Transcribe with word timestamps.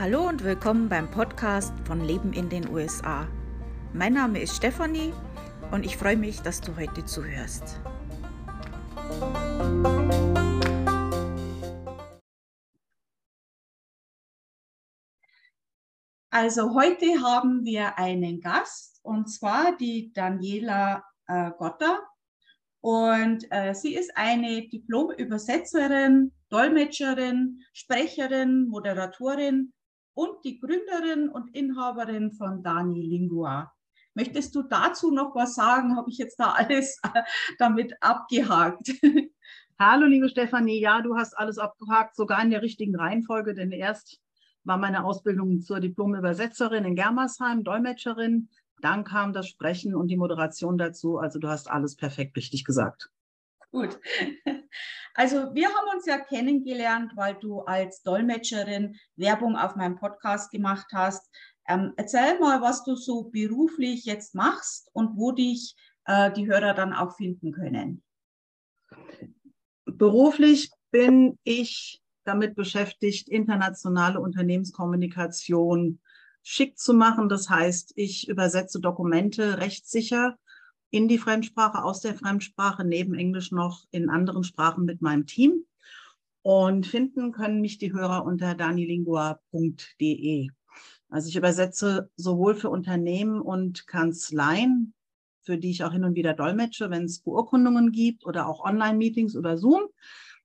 Hallo 0.00 0.28
und 0.28 0.44
willkommen 0.44 0.88
beim 0.88 1.10
Podcast 1.10 1.74
von 1.84 2.00
Leben 2.00 2.32
in 2.32 2.48
den 2.48 2.68
USA. 2.68 3.26
Mein 3.92 4.12
Name 4.12 4.40
ist 4.40 4.54
Stefanie 4.54 5.12
und 5.72 5.84
ich 5.84 5.96
freue 5.96 6.16
mich, 6.16 6.40
dass 6.40 6.60
du 6.60 6.76
heute 6.76 7.04
zuhörst. 7.04 7.80
Also 16.30 16.76
heute 16.76 17.20
haben 17.20 17.64
wir 17.64 17.98
einen 17.98 18.40
Gast 18.40 19.00
und 19.02 19.26
zwar 19.26 19.76
die 19.76 20.12
Daniela 20.12 21.02
äh, 21.26 21.50
Gotter. 21.58 21.98
Und 22.80 23.50
äh, 23.50 23.74
sie 23.74 23.96
ist 23.96 24.16
eine 24.16 24.68
Diplom-Übersetzerin, 24.68 26.30
Dolmetscherin, 26.50 27.64
Sprecherin, 27.72 28.68
Moderatorin 28.68 29.72
und 30.18 30.44
die 30.44 30.58
Gründerin 30.58 31.28
und 31.28 31.54
Inhaberin 31.54 32.32
von 32.32 32.60
Dani 32.64 33.02
Lingua. 33.02 33.72
Möchtest 34.14 34.52
du 34.56 34.64
dazu 34.64 35.12
noch 35.12 35.32
was 35.36 35.54
sagen? 35.54 35.96
Habe 35.96 36.10
ich 36.10 36.18
jetzt 36.18 36.40
da 36.40 36.54
alles 36.54 37.00
damit 37.58 37.94
abgehakt? 38.00 38.90
Hallo, 39.78 40.06
liebe 40.06 40.28
Stefanie. 40.28 40.80
Ja, 40.80 41.02
du 41.02 41.14
hast 41.14 41.38
alles 41.38 41.58
abgehakt, 41.58 42.16
sogar 42.16 42.42
in 42.42 42.50
der 42.50 42.62
richtigen 42.62 42.96
Reihenfolge, 42.96 43.54
denn 43.54 43.70
erst 43.70 44.20
war 44.64 44.76
meine 44.76 45.04
Ausbildung 45.04 45.60
zur 45.60 45.78
Diplom-Übersetzerin 45.78 46.84
in 46.84 46.96
Germersheim, 46.96 47.62
Dolmetscherin. 47.62 48.48
Dann 48.82 49.04
kam 49.04 49.32
das 49.32 49.46
Sprechen 49.46 49.94
und 49.94 50.08
die 50.08 50.16
Moderation 50.16 50.78
dazu. 50.78 51.18
Also 51.18 51.38
du 51.38 51.46
hast 51.46 51.70
alles 51.70 51.94
perfekt 51.94 52.36
richtig 52.36 52.64
gesagt. 52.64 53.08
Gut. 53.70 54.00
Also 55.18 55.52
wir 55.52 55.66
haben 55.66 55.96
uns 55.96 56.06
ja 56.06 56.16
kennengelernt, 56.16 57.10
weil 57.16 57.34
du 57.34 57.62
als 57.62 58.02
Dolmetscherin 58.02 58.94
Werbung 59.16 59.56
auf 59.56 59.74
meinem 59.74 59.96
Podcast 59.96 60.52
gemacht 60.52 60.86
hast. 60.92 61.28
Ähm, 61.66 61.92
erzähl 61.96 62.38
mal, 62.38 62.62
was 62.62 62.84
du 62.84 62.94
so 62.94 63.24
beruflich 63.24 64.04
jetzt 64.04 64.36
machst 64.36 64.88
und 64.92 65.16
wo 65.16 65.32
dich 65.32 65.74
äh, 66.04 66.30
die 66.30 66.46
Hörer 66.46 66.72
dann 66.72 66.92
auch 66.92 67.16
finden 67.16 67.50
können. 67.50 68.04
Beruflich 69.86 70.70
bin 70.92 71.36
ich 71.42 72.00
damit 72.22 72.54
beschäftigt, 72.54 73.28
internationale 73.28 74.20
Unternehmenskommunikation 74.20 75.98
schick 76.44 76.78
zu 76.78 76.94
machen. 76.94 77.28
Das 77.28 77.50
heißt, 77.50 77.92
ich 77.96 78.28
übersetze 78.28 78.78
Dokumente 78.78 79.58
rechtssicher 79.58 80.38
in 80.90 81.08
die 81.08 81.18
Fremdsprache, 81.18 81.82
aus 81.82 82.00
der 82.00 82.14
Fremdsprache, 82.14 82.84
neben 82.84 83.14
Englisch 83.14 83.52
noch 83.52 83.84
in 83.90 84.08
anderen 84.08 84.44
Sprachen 84.44 84.84
mit 84.84 85.02
meinem 85.02 85.26
Team. 85.26 85.64
Und 86.42 86.86
finden 86.86 87.32
können 87.32 87.60
mich 87.60 87.78
die 87.78 87.92
Hörer 87.92 88.24
unter 88.24 88.54
danilingua.de. 88.54 90.48
Also 91.10 91.28
ich 91.28 91.36
übersetze 91.36 92.10
sowohl 92.16 92.54
für 92.54 92.70
Unternehmen 92.70 93.40
und 93.40 93.86
Kanzleien, 93.86 94.94
für 95.42 95.58
die 95.58 95.70
ich 95.70 95.84
auch 95.84 95.92
hin 95.92 96.04
und 96.04 96.14
wieder 96.14 96.34
dolmetsche, 96.34 96.90
wenn 96.90 97.04
es 97.04 97.20
Beurkundungen 97.20 97.92
gibt 97.92 98.26
oder 98.26 98.46
auch 98.46 98.64
Online-Meetings 98.64 99.34
über 99.34 99.56
Zoom. 99.56 99.82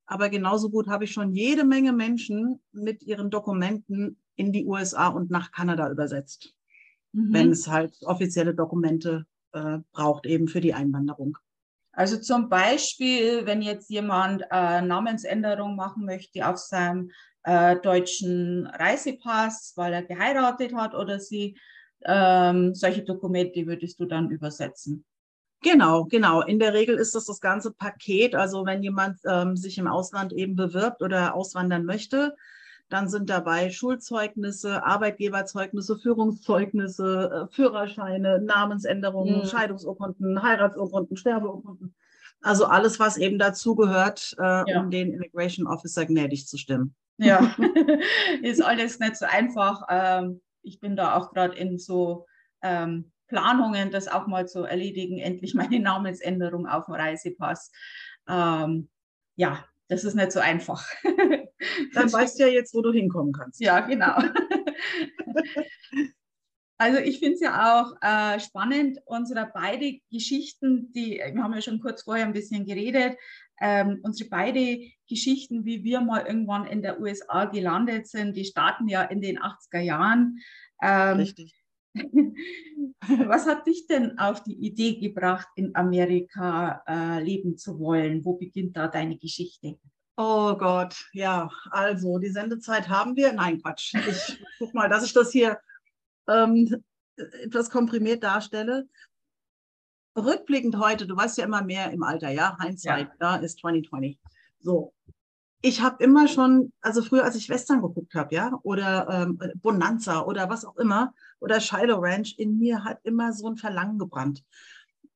Aber 0.05 0.30
genauso 0.30 0.69
gut 0.69 0.88
habe 0.88 1.05
ich 1.05 1.11
schon 1.11 1.33
jede 1.33 1.63
Menge 1.63 1.94
Menschen 1.94 2.59
mit 2.72 3.03
ihren 3.03 3.30
Dokumenten 3.30 4.17
in 4.35 4.52
die 4.52 4.66
USA 4.66 5.07
und 5.07 5.30
nach 5.30 5.52
Kanada 5.52 5.89
übersetzt, 5.89 6.53
mhm. 7.11 7.33
wenn 7.33 7.52
es 7.52 7.67
halt 7.67 7.97
offizielle 8.03 8.55
Dokumente 8.55 9.25
äh, 9.54 9.80
braucht 9.92 10.26
eben 10.26 10.48
für 10.48 10.62
die 10.62 10.73
Einwanderung. 10.73 11.38
Also 11.92 12.18
zum 12.18 12.50
Beispiel, 12.50 13.46
wenn 13.46 13.62
jetzt 13.62 13.90
jemand 13.90 14.44
äh, 14.50 14.82
Namensänderung 14.82 15.76
machen 15.76 16.06
möchte 16.06 16.48
auf 16.48 16.58
seinem 16.58 17.12
äh, 17.44 17.76
deutschen 17.78 18.66
Reisepass, 18.66 19.74
weil 19.76 19.94
er 19.94 20.04
geheiratet 20.04 20.74
hat 20.74 20.96
oder 20.96 21.20
sie, 21.20 21.58
ähm, 22.06 22.74
solche 22.74 23.04
Dokumente 23.04 23.66
würdest 23.68 24.00
du 24.00 24.06
dann 24.06 24.31
übersetzen. 24.31 25.06
Genau, 25.62 26.06
genau. 26.06 26.42
In 26.42 26.59
der 26.59 26.74
Regel 26.74 26.97
ist 26.97 27.16
das 27.16 27.25
das 27.25 27.40
ganze 27.40 27.72
Paket. 27.72 28.36
Also 28.36 28.66
wenn 28.66 28.84
jemand 28.84 29.19
ähm, 29.25 29.56
sich 29.56 29.78
im 29.78 29.88
Ausland 29.88 30.34
eben 30.34 30.56
bewirbt 30.56 31.02
oder 31.02 31.36
auswandern 31.36 31.86
möchte, 31.86 32.36
dann 32.89 33.07
sind 33.07 33.29
dabei 33.29 33.71
Schulzeugnisse, 33.71 34.83
Arbeitgeberzeugnisse, 34.85 35.97
Führungszeugnisse, 35.97 37.47
äh, 37.49 37.53
Führerscheine, 37.53 38.41
Namensänderungen, 38.41 39.39
mhm. 39.39 39.45
Scheidungsurkunden, 39.45 40.41
Heiratsurkunden, 40.44 41.17
Sterbeurkunden. 41.17 41.95
Also 42.41 42.66
alles, 42.66 42.99
was 42.99 43.17
eben 43.17 43.39
dazugehört, 43.39 44.35
äh, 44.38 44.71
ja. 44.71 44.79
um 44.79 44.91
den 44.91 45.13
Immigration 45.13 45.66
Officer 45.66 46.05
gnädig 46.05 46.45
zu 46.47 46.57
stimmen. 46.57 46.94
Ja, 47.17 47.55
ist 48.41 48.63
alles 48.63 49.00
nicht 49.00 49.15
so 49.15 49.25
einfach. 49.25 49.83
Ähm, 49.89 50.41
ich 50.61 50.79
bin 50.79 50.95
da 50.95 51.15
auch 51.15 51.31
gerade 51.31 51.55
in 51.55 51.77
so 51.77 52.25
ähm, 52.61 53.11
Planungen, 53.27 53.91
das 53.91 54.07
auch 54.07 54.27
mal 54.27 54.47
zu 54.47 54.63
erledigen, 54.63 55.17
endlich 55.19 55.53
meine 55.53 55.79
Namensänderung 55.79 56.67
auf 56.67 56.85
dem 56.85 56.95
Reisepass. 56.95 57.71
Ähm, 58.27 58.89
ja, 59.35 59.65
das 59.88 60.03
ist 60.03 60.15
nicht 60.15 60.31
so 60.31 60.39
einfach. 60.39 60.85
Dann 61.94 62.12
weißt 62.12 62.40
du 62.40 62.44
ja 62.44 62.50
jetzt, 62.50 62.74
wo 62.74 62.81
du 62.81 62.91
hinkommen 62.91 63.34
kannst. 63.34 63.59
Ja, 63.62 63.79
genau. 63.81 64.18
Also 66.79 67.00
ich 67.00 67.19
finde 67.19 67.35
es 67.35 67.40
ja 67.40 67.81
auch 67.81 67.94
äh, 68.01 68.40
spannend, 68.41 69.00
unsere 69.06 69.50
beide 69.53 70.00
Geschichten, 70.12 70.91
die, 70.91 71.22
wir 71.31 71.41
haben 71.41 71.53
ja 71.53 71.62
schon 71.62 71.79
kurz 71.79 72.03
vorher 72.03 72.25
ein 72.25 72.34
bisschen 72.34 72.66
geredet, 72.66 73.16
ähm, 73.62 74.00
unsere 74.03 74.29
beide 74.29 74.81
Geschichten, 75.07 75.63
wie 75.63 75.84
wir 75.84 76.01
mal 76.01 76.25
irgendwann 76.25 76.66
in 76.66 76.81
der 76.81 77.00
USA 77.00 77.46
gelandet 77.46 78.07
sind, 78.07 78.35
die 78.35 78.44
starten 78.44 78.90
ja 78.90 79.03
in 79.03 79.22
den 79.22 79.40
80er 79.40 79.80
Jahren. 79.80 80.40
Ähm, 80.81 81.18
Richtig. 81.18 81.56
Was 83.28 83.45
hat 83.45 83.68
dich 83.68 83.88
denn 83.88 84.18
auf 84.18 84.44
die 84.44 84.56
Idee 84.56 85.00
gebracht, 85.00 85.47
in 85.56 85.75
Amerika 85.75 86.84
äh, 86.88 87.24
leben 87.24 87.57
zu 87.57 87.80
wollen? 87.80 88.25
Wo 88.25 88.34
beginnt 88.34 88.75
da 88.75 88.88
deine 88.88 89.18
Geschichte? 89.18 89.78
Oh 90.16 90.56
Gott, 90.56 91.09
ja, 91.13 91.50
also 91.72 92.19
die 92.19 92.29
Sendezeit 92.29 92.88
haben 92.88 93.16
wir. 93.16 93.34
Nein, 93.34 93.59
Quatsch. 93.62 93.96
Ich 93.96 94.40
guck 94.59 94.74
mal, 94.74 94.88
dass 94.88 95.03
ich 95.03 95.13
das 95.13 95.31
hier 95.31 95.59
ähm, 96.28 96.84
etwas 97.16 97.72
komprimiert 97.72 98.24
darstelle. 98.24 98.88
Rückblickend 100.16 100.78
heute, 100.78 101.07
du 101.07 101.18
weißt 101.18 101.40
ja 101.40 101.46
immer 101.46 101.63
mehr 101.63 101.91
im 101.91 102.03
Alter, 102.03 102.29
ja, 102.29 102.56
Hindsight, 102.62 103.07
ja. 103.07 103.16
da 103.18 103.35
ist 103.38 103.57
2020. 103.59 104.19
So, 104.59 104.94
ich 105.63 105.81
habe 105.81 106.03
immer 106.03 106.28
schon, 106.28 106.72
also 106.81 107.01
früher, 107.01 107.24
als 107.24 107.35
ich 107.35 107.50
Western 107.50 107.81
geguckt 107.81 108.13
habe, 108.13 108.35
ja, 108.35 108.59
oder 108.62 109.07
ähm, 109.09 109.40
Bonanza 109.56 110.22
oder 110.22 110.47
was 110.47 110.63
auch 110.63 110.78
immer, 110.78 111.16
oder 111.40 111.59
Shiloh 111.59 112.00
Ranch, 112.00 112.35
in 112.38 112.59
mir 112.59 112.84
hat 112.84 113.00
immer 113.03 113.34
so 113.34 113.47
ein 113.47 113.57
Verlangen 113.57 113.97
gebrannt 113.97 114.44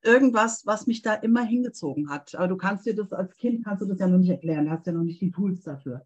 irgendwas, 0.08 0.66
was 0.66 0.88
mich 0.88 1.02
da 1.02 1.14
immer 1.14 1.44
hingezogen 1.44 2.10
hat. 2.10 2.34
Aber 2.36 2.48
du 2.48 2.58
kannst 2.58 2.86
dir 2.86 2.96
das 2.96 3.14
als 3.14 3.36
Kind, 3.36 3.66
kannst 3.66 3.84
du 3.84 3.86
das 3.86 4.00
ja 4.00 4.08
noch 4.08 4.18
nicht 4.18 4.30
erklären, 4.30 4.66
du 4.66 4.72
hast 4.72 4.88
ja 4.88 4.94
noch 4.94 5.04
nicht 5.04 5.22
die 5.22 5.32
Tools 5.32 5.62
dafür. 5.62 6.06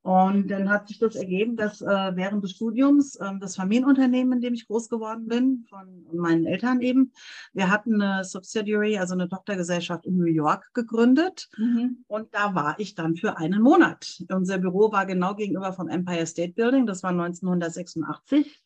Und 0.00 0.50
dann 0.50 0.70
hat 0.70 0.88
sich 0.88 0.98
das 0.98 1.14
ergeben, 1.16 1.56
dass 1.56 1.82
äh, 1.82 1.86
während 1.86 2.42
des 2.42 2.52
Studiums 2.52 3.16
äh, 3.16 3.30
das 3.38 3.56
Familienunternehmen, 3.56 4.34
in 4.34 4.40
dem 4.40 4.54
ich 4.54 4.66
groß 4.66 4.88
geworden 4.88 5.26
bin, 5.26 5.66
von 5.68 6.06
meinen 6.12 6.46
Eltern 6.46 6.80
eben, 6.80 7.12
wir 7.52 7.70
hatten 7.70 8.00
eine 8.00 8.24
Subsidiary, 8.24 8.98
also 8.98 9.14
eine 9.14 9.28
Tochtergesellschaft 9.28 10.06
in 10.06 10.16
New 10.16 10.24
York 10.24 10.70
gegründet. 10.72 11.48
Mhm. 11.58 12.04
Und 12.06 12.34
da 12.34 12.54
war 12.54 12.76
ich 12.78 12.94
dann 12.94 13.16
für 13.16 13.36
einen 13.36 13.62
Monat. 13.62 14.24
Unser 14.30 14.58
Büro 14.58 14.90
war 14.92 15.04
genau 15.04 15.34
gegenüber 15.34 15.72
vom 15.72 15.88
Empire 15.88 16.26
State 16.26 16.54
Building, 16.54 16.86
das 16.86 17.02
war 17.02 17.10
1986. 17.10 18.62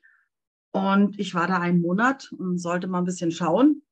Und 0.73 1.19
ich 1.19 1.35
war 1.35 1.47
da 1.47 1.59
einen 1.59 1.81
Monat 1.81 2.31
und 2.33 2.59
sollte 2.59 2.87
mal 2.87 2.99
ein 2.99 3.07
bisschen 3.07 3.33
schauen, 3.33 3.83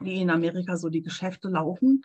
wie 0.00 0.20
in 0.20 0.30
Amerika 0.30 0.76
so 0.76 0.88
die 0.88 1.02
Geschäfte 1.02 1.48
laufen. 1.48 2.02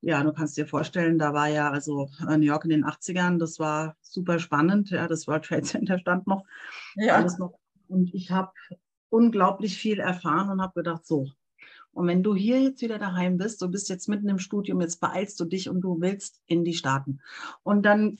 Ja, 0.00 0.22
du 0.24 0.32
kannst 0.32 0.56
dir 0.56 0.66
vorstellen, 0.66 1.18
da 1.18 1.32
war 1.32 1.48
ja 1.48 1.70
also 1.70 2.10
äh, 2.28 2.36
New 2.36 2.46
York 2.46 2.64
in 2.64 2.70
den 2.70 2.84
80ern, 2.84 3.38
das 3.38 3.60
war 3.60 3.96
super 4.00 4.40
spannend. 4.40 4.90
Ja, 4.90 5.06
das 5.06 5.28
World 5.28 5.44
Trade 5.44 5.62
Center 5.62 5.98
stand 5.98 6.26
noch. 6.26 6.44
Ja. 6.96 7.16
Alles 7.16 7.38
noch. 7.38 7.58
Und 7.86 8.12
ich 8.12 8.30
habe 8.30 8.52
unglaublich 9.10 9.76
viel 9.76 10.00
erfahren 10.00 10.50
und 10.50 10.60
habe 10.60 10.74
gedacht, 10.74 11.06
so. 11.06 11.28
Und 11.92 12.06
wenn 12.06 12.22
du 12.22 12.34
hier 12.34 12.60
jetzt 12.60 12.80
wieder 12.80 12.98
daheim 12.98 13.36
bist, 13.36 13.60
du 13.60 13.68
bist 13.68 13.90
jetzt 13.90 14.08
mitten 14.08 14.28
im 14.28 14.38
Studium, 14.38 14.80
jetzt 14.80 15.00
beeilst 15.00 15.38
du 15.38 15.44
dich 15.44 15.68
und 15.68 15.82
du 15.82 16.00
willst 16.00 16.40
in 16.46 16.64
die 16.64 16.74
Staaten. 16.74 17.20
Und 17.62 17.84
dann 17.84 18.18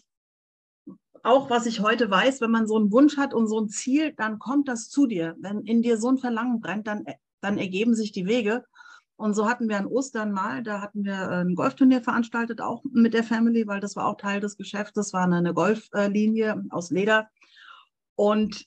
auch, 1.23 1.51
was 1.51 1.67
ich 1.67 1.81
heute 1.81 2.11
weiß, 2.11 2.41
wenn 2.41 2.51
man 2.51 2.67
so 2.67 2.77
einen 2.77 2.93
Wunsch 2.93 3.17
hat 3.17 3.33
und 3.33 3.47
so 3.47 3.61
ein 3.61 3.69
Ziel, 3.69 4.13
dann 4.13 4.39
kommt 4.39 4.69
das 4.69 4.89
zu 4.89 5.07
dir. 5.07 5.37
Wenn 5.39 5.63
in 5.63 5.83
dir 5.83 5.97
so 5.97 6.09
ein 6.09 6.19
Verlangen 6.19 6.61
brennt, 6.61 6.87
dann, 6.87 7.07
dann 7.41 7.59
ergeben 7.59 7.95
sich 7.95 8.13
die 8.13 8.27
Wege. 8.27 8.65
Und 9.23 9.35
so 9.35 9.49
hatten 9.49 9.69
wir 9.69 9.79
an 9.79 9.87
Ostern 9.87 10.33
mal, 10.33 10.65
da 10.65 10.81
hatten 10.81 11.05
wir 11.05 11.13
äh, 11.15 11.43
ein 11.43 11.55
Golfturnier 11.55 12.03
veranstaltet, 12.03 12.61
auch 12.61 12.83
mit 12.93 13.15
der 13.15 13.23
Family, 13.23 13.69
weil 13.69 13.79
das 13.79 13.95
war 13.95 14.09
auch 14.09 14.17
Teil 14.17 14.41
des 14.41 14.57
Geschäfts. 14.57 14.95
Das 14.95 15.13
war 15.13 15.23
eine 15.23 15.55
Golflinie 15.55 16.65
aus 16.71 16.91
Leder. 16.91 17.29
Und 18.17 18.67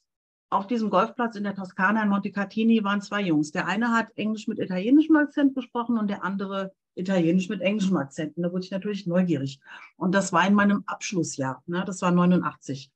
auf 0.49 0.65
diesem 0.65 0.89
Golfplatz 0.89 1.35
in 1.35 1.43
der 1.43 1.55
Toskana 1.55 2.03
in 2.03 2.07
Montecatini 2.07 2.81
waren 2.85 3.01
zwei 3.01 3.19
Jungs. 3.19 3.51
Der 3.51 3.67
eine 3.67 3.91
hat 3.91 4.07
Englisch 4.15 4.47
mit 4.47 4.59
italienischem 4.59 5.17
Akzent 5.17 5.55
gesprochen 5.55 5.97
und 5.97 6.09
der 6.09 6.23
andere 6.23 6.71
Italienisch 6.95 7.49
mit 7.49 7.59
englischem 7.59 7.97
Akzent. 7.97 8.35
Da 8.37 8.49
wurde 8.49 8.63
ich 8.63 8.71
natürlich 8.71 9.05
neugierig. 9.05 9.59
Und 9.97 10.15
das 10.15 10.31
war 10.31 10.47
in 10.47 10.53
meinem 10.53 10.83
Abschlussjahr. 10.85 11.63
Ne? 11.65 11.83
Das 11.85 12.01
war 12.01 12.11
89. 12.11 12.93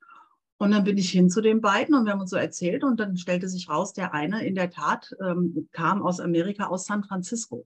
Und 0.60 0.72
dann 0.72 0.84
bin 0.84 0.98
ich 0.98 1.10
hin 1.10 1.30
zu 1.30 1.42
den 1.42 1.62
beiden 1.62 1.96
und 1.96 2.06
wir 2.06 2.12
haben 2.12 2.22
uns 2.22 2.30
so 2.30 2.36
erzählt 2.36 2.84
und 2.84 3.00
dann 3.00 3.18
stellte 3.18 3.48
sich 3.48 3.70
raus, 3.70 3.94
der 3.94 4.14
eine 4.14 4.46
in 4.46 4.56
der 4.56 4.70
Tat 4.70 5.16
ähm, 5.26 5.68
kam 5.72 6.04
aus 6.04 6.20
Amerika, 6.20 6.68
aus 6.68 6.86
San 6.86 7.04
Francisco 7.04 7.66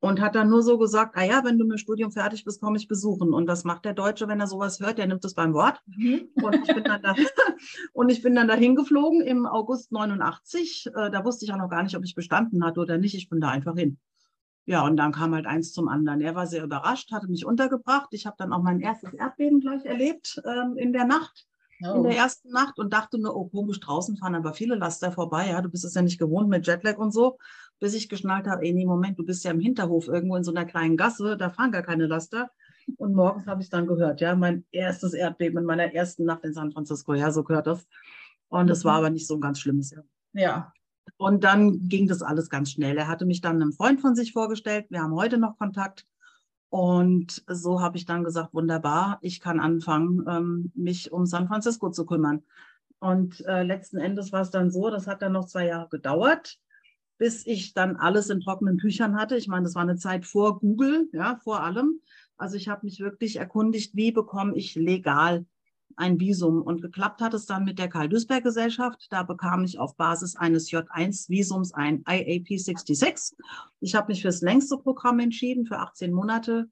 und 0.00 0.20
hat 0.20 0.34
dann 0.34 0.48
nur 0.48 0.62
so 0.62 0.78
gesagt, 0.78 1.16
ah 1.16 1.24
ja, 1.24 1.44
wenn 1.44 1.58
du 1.58 1.64
mit 1.64 1.76
dem 1.76 1.78
Studium 1.78 2.10
fertig 2.10 2.44
bist, 2.44 2.60
komme 2.60 2.78
ich 2.78 2.88
besuchen. 2.88 3.34
Und 3.34 3.46
das 3.46 3.64
macht 3.64 3.84
der 3.84 3.92
Deutsche, 3.92 4.28
wenn 4.28 4.40
er 4.40 4.46
sowas 4.46 4.80
hört, 4.80 4.96
der 4.96 5.06
nimmt 5.06 5.24
es 5.24 5.34
beim 5.34 5.52
Wort. 5.52 5.80
Mhm. 5.86 6.28
Und, 6.42 6.54
ich 6.54 6.74
bin 6.74 6.84
dann 6.84 7.02
da, 7.02 7.14
und 7.92 8.08
ich 8.08 8.22
bin 8.22 8.34
dann 8.34 8.48
dahin 8.48 8.74
geflogen 8.74 9.20
im 9.20 9.46
August 9.46 9.92
89. 9.92 10.86
Äh, 10.94 11.10
da 11.10 11.24
wusste 11.24 11.44
ich 11.44 11.52
auch 11.52 11.58
noch 11.58 11.68
gar 11.68 11.82
nicht, 11.82 11.96
ob 11.96 12.04
ich 12.04 12.14
bestanden 12.14 12.64
hatte 12.64 12.80
oder 12.80 12.96
nicht. 12.96 13.14
Ich 13.14 13.28
bin 13.28 13.40
da 13.40 13.50
einfach 13.50 13.76
hin. 13.76 13.98
Ja, 14.64 14.86
und 14.86 14.96
dann 14.96 15.12
kam 15.12 15.34
halt 15.34 15.46
eins 15.46 15.72
zum 15.72 15.88
anderen. 15.88 16.20
Er 16.22 16.34
war 16.34 16.46
sehr 16.46 16.64
überrascht, 16.64 17.12
hatte 17.12 17.28
mich 17.28 17.44
untergebracht. 17.44 18.08
Ich 18.12 18.24
habe 18.24 18.36
dann 18.38 18.52
auch 18.52 18.62
mein 18.62 18.80
erstes 18.80 19.12
Erdbeben 19.12 19.60
gleich 19.60 19.84
erlebt 19.84 20.40
ähm, 20.46 20.76
in 20.78 20.92
der 20.94 21.04
Nacht. 21.04 21.46
Oh. 21.82 21.96
in 21.96 22.02
der 22.02 22.16
ersten 22.16 22.50
Nacht 22.50 22.78
und 22.78 22.92
dachte 22.92 23.18
nur, 23.18 23.34
oh 23.36 23.46
komisch, 23.46 23.80
draußen 23.80 24.16
fahren 24.16 24.34
aber 24.34 24.52
viele 24.52 24.74
Laster 24.74 25.12
vorbei, 25.12 25.48
ja, 25.48 25.60
du 25.60 25.68
bist 25.68 25.84
es 25.84 25.94
ja 25.94 26.02
nicht 26.02 26.18
gewohnt 26.18 26.48
mit 26.48 26.66
Jetlag 26.66 26.98
und 26.98 27.12
so 27.12 27.38
bis 27.80 27.94
ich 27.94 28.08
geschnallt 28.08 28.46
habe, 28.46 28.64
ey, 28.64 28.72
nee, 28.72 28.84
Moment, 28.84 29.18
du 29.18 29.24
bist 29.24 29.42
ja 29.42 29.50
im 29.50 29.58
Hinterhof 29.58 30.06
irgendwo 30.06 30.36
in 30.36 30.44
so 30.44 30.52
einer 30.52 30.66
kleinen 30.66 30.96
Gasse, 30.96 31.36
da 31.36 31.50
fahren 31.50 31.72
gar 31.72 31.82
keine 31.82 32.06
Laster. 32.06 32.50
Und 32.96 33.14
morgens 33.14 33.46
habe 33.46 33.62
ich 33.62 33.70
dann 33.70 33.86
gehört, 33.86 34.20
ja, 34.20 34.36
mein 34.36 34.64
erstes 34.70 35.14
Erdbeben 35.14 35.58
in 35.58 35.64
meiner 35.64 35.92
ersten 35.94 36.24
Nacht 36.24 36.44
in 36.44 36.52
San 36.52 36.72
Francisco, 36.72 37.14
ja, 37.14 37.32
so 37.32 37.42
gehört 37.42 37.66
das. 37.66 37.86
Und 38.48 38.70
es 38.70 38.84
mhm. 38.84 38.88
war 38.88 38.96
aber 38.96 39.10
nicht 39.10 39.26
so 39.26 39.34
ein 39.34 39.40
ganz 39.40 39.58
schlimmes 39.60 39.90
Jahr. 39.90 40.04
Ja. 40.34 40.72
Und 41.16 41.44
dann 41.44 41.88
ging 41.88 42.06
das 42.06 42.22
alles 42.22 42.50
ganz 42.50 42.70
schnell. 42.70 42.96
Er 42.96 43.08
hatte 43.08 43.26
mich 43.26 43.40
dann 43.40 43.56
einem 43.56 43.72
Freund 43.72 44.00
von 44.00 44.14
sich 44.14 44.32
vorgestellt. 44.32 44.86
Wir 44.90 45.02
haben 45.02 45.14
heute 45.14 45.38
noch 45.38 45.58
Kontakt. 45.58 46.06
Und 46.70 47.44
so 47.48 47.80
habe 47.80 47.96
ich 47.96 48.06
dann 48.06 48.24
gesagt, 48.24 48.54
wunderbar, 48.54 49.18
ich 49.22 49.40
kann 49.40 49.60
anfangen, 49.60 50.24
ähm, 50.28 50.72
mich 50.74 51.12
um 51.12 51.26
San 51.26 51.48
Francisco 51.48 51.90
zu 51.90 52.06
kümmern. 52.06 52.42
Und 53.00 53.44
äh, 53.46 53.62
letzten 53.62 53.98
Endes 53.98 54.32
war 54.32 54.42
es 54.42 54.50
dann 54.50 54.70
so, 54.70 54.88
das 54.90 55.06
hat 55.06 55.22
dann 55.22 55.32
noch 55.32 55.46
zwei 55.46 55.66
Jahre 55.66 55.88
gedauert 55.88 56.58
bis 57.20 57.46
ich 57.46 57.74
dann 57.74 57.96
alles 57.96 58.30
in 58.30 58.40
trockenen 58.40 58.78
Tüchern 58.78 59.14
hatte. 59.14 59.36
Ich 59.36 59.46
meine, 59.46 59.64
das 59.64 59.74
war 59.74 59.82
eine 59.82 59.96
Zeit 59.96 60.24
vor 60.24 60.58
Google, 60.58 61.06
ja, 61.12 61.38
vor 61.44 61.62
allem. 61.62 62.00
Also 62.38 62.56
ich 62.56 62.70
habe 62.70 62.86
mich 62.86 62.98
wirklich 63.00 63.36
erkundigt, 63.36 63.94
wie 63.94 64.10
bekomme 64.10 64.56
ich 64.56 64.74
legal 64.74 65.44
ein 65.96 66.18
Visum. 66.20 66.62
Und 66.62 66.82
geklappt 66.82 67.20
hat 67.20 67.34
es 67.34 67.46
dann 67.46 67.64
mit 67.64 67.78
der 67.78 67.88
Karl-Duisberg-Gesellschaft. 67.88 69.06
Da 69.10 69.22
bekam 69.22 69.64
ich 69.64 69.78
auf 69.78 69.96
Basis 69.96 70.36
eines 70.36 70.70
J1-Visums 70.70 71.72
ein 71.74 72.04
IAP 72.08 72.58
66. 72.58 73.36
Ich 73.80 73.94
habe 73.94 74.08
mich 74.08 74.22
fürs 74.22 74.40
längste 74.40 74.76
Programm 74.78 75.20
entschieden, 75.20 75.66
für 75.66 75.78
18 75.78 76.12
Monate. 76.12 76.68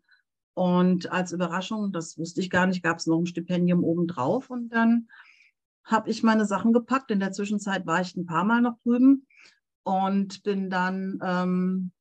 Und 0.54 1.12
als 1.12 1.32
Überraschung, 1.32 1.92
das 1.92 2.18
wusste 2.18 2.40
ich 2.40 2.50
gar 2.50 2.66
nicht, 2.66 2.82
gab 2.82 2.98
es 2.98 3.06
noch 3.06 3.18
ein 3.18 3.26
Stipendium 3.26 3.84
obendrauf. 3.84 4.50
Und 4.50 4.70
dann 4.70 5.08
habe 5.84 6.10
ich 6.10 6.22
meine 6.22 6.46
Sachen 6.46 6.72
gepackt. 6.72 7.10
In 7.10 7.20
der 7.20 7.32
Zwischenzeit 7.32 7.86
war 7.86 8.00
ich 8.00 8.16
ein 8.16 8.26
paar 8.26 8.44
Mal 8.44 8.60
noch 8.60 8.78
drüben 8.82 9.26
und 9.84 10.42
bin 10.42 10.68
dann 10.68 11.18
ähm, 11.22 11.92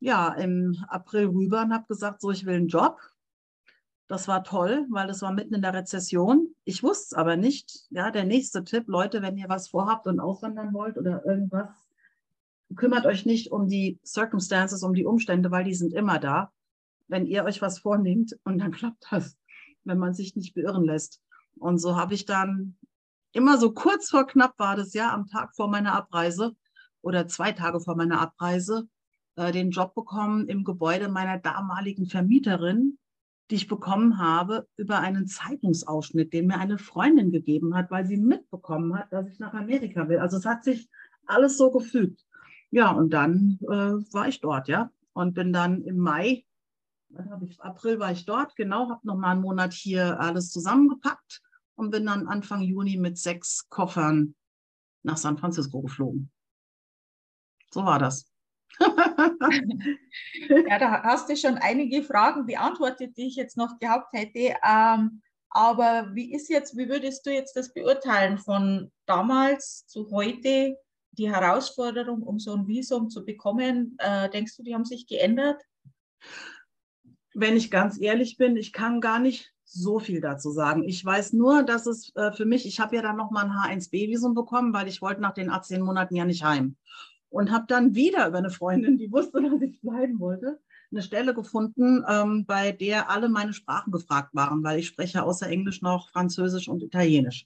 ja 0.00 0.32
im 0.34 0.76
April 0.88 1.26
rüber 1.26 1.62
und 1.62 1.72
habe 1.72 1.86
gesagt, 1.88 2.20
so 2.20 2.30
ich 2.30 2.46
will 2.46 2.56
einen 2.56 2.68
Job. 2.68 3.00
Das 4.08 4.26
war 4.26 4.42
toll, 4.42 4.86
weil 4.88 5.06
das 5.06 5.20
war 5.20 5.32
mitten 5.32 5.54
in 5.54 5.60
der 5.60 5.74
Rezession. 5.74 6.48
Ich 6.64 6.82
wusste 6.82 7.04
es 7.04 7.12
aber 7.12 7.36
nicht. 7.36 7.86
Ja, 7.90 8.10
der 8.10 8.24
nächste 8.24 8.64
Tipp, 8.64 8.84
Leute, 8.88 9.20
wenn 9.20 9.36
ihr 9.36 9.50
was 9.50 9.68
vorhabt 9.68 10.06
und 10.06 10.18
auswandern 10.18 10.72
wollt 10.72 10.96
oder 10.96 11.24
irgendwas, 11.26 11.68
kümmert 12.74 13.04
euch 13.04 13.26
nicht 13.26 13.52
um 13.52 13.68
die 13.68 14.00
Circumstances, 14.04 14.82
um 14.82 14.94
die 14.94 15.04
Umstände, 15.04 15.50
weil 15.50 15.64
die 15.64 15.74
sind 15.74 15.92
immer 15.92 16.18
da. 16.18 16.50
Wenn 17.06 17.26
ihr 17.26 17.44
euch 17.44 17.60
was 17.60 17.78
vornehmt 17.78 18.34
und 18.44 18.58
dann 18.58 18.70
klappt 18.72 19.06
das, 19.10 19.36
wenn 19.84 19.98
man 19.98 20.14
sich 20.14 20.34
nicht 20.36 20.54
beirren 20.54 20.84
lässt. 20.84 21.20
Und 21.58 21.78
so 21.78 21.96
habe 21.96 22.14
ich 22.14 22.24
dann 22.24 22.78
immer 23.32 23.58
so 23.58 23.72
kurz 23.72 24.08
vor 24.08 24.26
knapp 24.26 24.58
war 24.58 24.76
das 24.76 24.94
ja 24.94 25.12
am 25.12 25.26
Tag 25.26 25.54
vor 25.54 25.68
meiner 25.68 25.94
Abreise 25.94 26.56
oder 27.02 27.26
zwei 27.28 27.52
Tage 27.52 27.80
vor 27.80 27.94
meiner 27.94 28.20
Abreise 28.20 28.88
äh, 29.36 29.52
den 29.52 29.70
Job 29.70 29.94
bekommen 29.94 30.48
im 30.48 30.64
Gebäude 30.64 31.08
meiner 31.08 31.38
damaligen 31.38 32.06
Vermieterin, 32.06 32.98
die 33.50 33.54
ich 33.54 33.68
bekommen 33.68 34.18
habe 34.18 34.68
über 34.76 35.00
einen 35.00 35.26
Zeitungsausschnitt, 35.26 36.32
den 36.32 36.46
mir 36.48 36.58
eine 36.58 36.78
Freundin 36.78 37.30
gegeben 37.30 37.74
hat, 37.74 37.90
weil 37.90 38.06
sie 38.06 38.18
mitbekommen 38.18 38.96
hat, 38.96 39.12
dass 39.12 39.28
ich 39.28 39.38
nach 39.38 39.54
Amerika 39.54 40.08
will. 40.08 40.18
Also 40.18 40.36
es 40.36 40.44
hat 40.44 40.64
sich 40.64 40.88
alles 41.26 41.56
so 41.56 41.70
gefügt. 41.70 42.24
Ja, 42.70 42.90
und 42.90 43.10
dann 43.10 43.58
äh, 43.62 44.12
war 44.12 44.28
ich 44.28 44.40
dort, 44.40 44.68
ja, 44.68 44.90
und 45.14 45.34
bin 45.34 45.52
dann 45.52 45.82
im 45.82 45.98
Mai, 45.98 46.44
dann 47.08 47.30
habe 47.30 47.46
ich 47.46 47.60
April 47.60 47.98
war 47.98 48.12
ich 48.12 48.26
dort, 48.26 48.54
genau, 48.56 48.90
habe 48.90 49.06
noch 49.06 49.16
mal 49.16 49.32
einen 49.32 49.40
Monat 49.40 49.72
hier 49.72 50.20
alles 50.20 50.50
zusammengepackt 50.50 51.42
und 51.74 51.90
bin 51.90 52.04
dann 52.04 52.28
Anfang 52.28 52.60
Juni 52.60 52.98
mit 52.98 53.16
sechs 53.16 53.68
Koffern 53.70 54.34
nach 55.02 55.16
San 55.16 55.38
Francisco 55.38 55.80
geflogen. 55.80 56.30
So 57.70 57.84
war 57.84 57.98
das. 57.98 58.30
ja, 60.68 60.78
da 60.78 61.02
hast 61.02 61.28
du 61.28 61.36
schon 61.36 61.58
einige 61.58 62.02
Fragen 62.02 62.46
beantwortet, 62.46 63.16
die 63.16 63.26
ich 63.26 63.36
jetzt 63.36 63.56
noch 63.56 63.78
gehabt 63.78 64.12
hätte. 64.12 64.56
Ähm, 64.64 65.22
aber 65.50 66.10
wie 66.14 66.32
ist 66.34 66.48
jetzt, 66.48 66.76
wie 66.76 66.88
würdest 66.88 67.24
du 67.26 67.32
jetzt 67.32 67.56
das 67.56 67.72
beurteilen 67.72 68.38
von 68.38 68.92
damals 69.06 69.86
zu 69.86 70.10
heute, 70.10 70.76
die 71.12 71.30
Herausforderung, 71.30 72.22
um 72.22 72.38
so 72.38 72.54
ein 72.54 72.66
Visum 72.68 73.08
zu 73.08 73.24
bekommen? 73.24 73.96
Äh, 73.98 74.28
denkst 74.30 74.56
du, 74.56 74.62
die 74.62 74.74
haben 74.74 74.84
sich 74.84 75.06
geändert? 75.06 75.62
Wenn 77.34 77.56
ich 77.56 77.70
ganz 77.70 78.00
ehrlich 78.00 78.36
bin, 78.36 78.56
ich 78.56 78.72
kann 78.72 79.00
gar 79.00 79.18
nicht 79.18 79.52
so 79.64 79.98
viel 79.98 80.20
dazu 80.20 80.50
sagen. 80.50 80.82
Ich 80.82 81.04
weiß 81.04 81.34
nur, 81.34 81.62
dass 81.62 81.86
es 81.86 82.14
äh, 82.16 82.32
für 82.32 82.46
mich, 82.46 82.66
ich 82.66 82.80
habe 82.80 82.96
ja 82.96 83.02
dann 83.02 83.16
nochmal 83.16 83.44
ein 83.44 83.80
H1B-Visum 83.80 84.34
bekommen, 84.34 84.72
weil 84.72 84.88
ich 84.88 85.02
wollte 85.02 85.20
nach 85.20 85.34
den 85.34 85.50
18 85.50 85.82
Monaten 85.82 86.16
ja 86.16 86.24
nicht 86.24 86.42
heim 86.42 86.76
und 87.30 87.50
habe 87.50 87.66
dann 87.68 87.94
wieder 87.94 88.28
über 88.28 88.38
eine 88.38 88.50
Freundin, 88.50 88.98
die 88.98 89.12
wusste, 89.12 89.42
dass 89.42 89.60
ich 89.60 89.80
bleiben 89.80 90.18
wollte, 90.18 90.60
eine 90.90 91.02
Stelle 91.02 91.34
gefunden, 91.34 92.04
ähm, 92.08 92.46
bei 92.46 92.72
der 92.72 93.10
alle 93.10 93.28
meine 93.28 93.52
Sprachen 93.52 93.92
gefragt 93.92 94.34
waren, 94.34 94.62
weil 94.62 94.78
ich 94.78 94.86
spreche 94.86 95.22
außer 95.22 95.48
Englisch 95.48 95.82
noch 95.82 96.10
Französisch 96.10 96.68
und 96.68 96.82
Italienisch. 96.82 97.44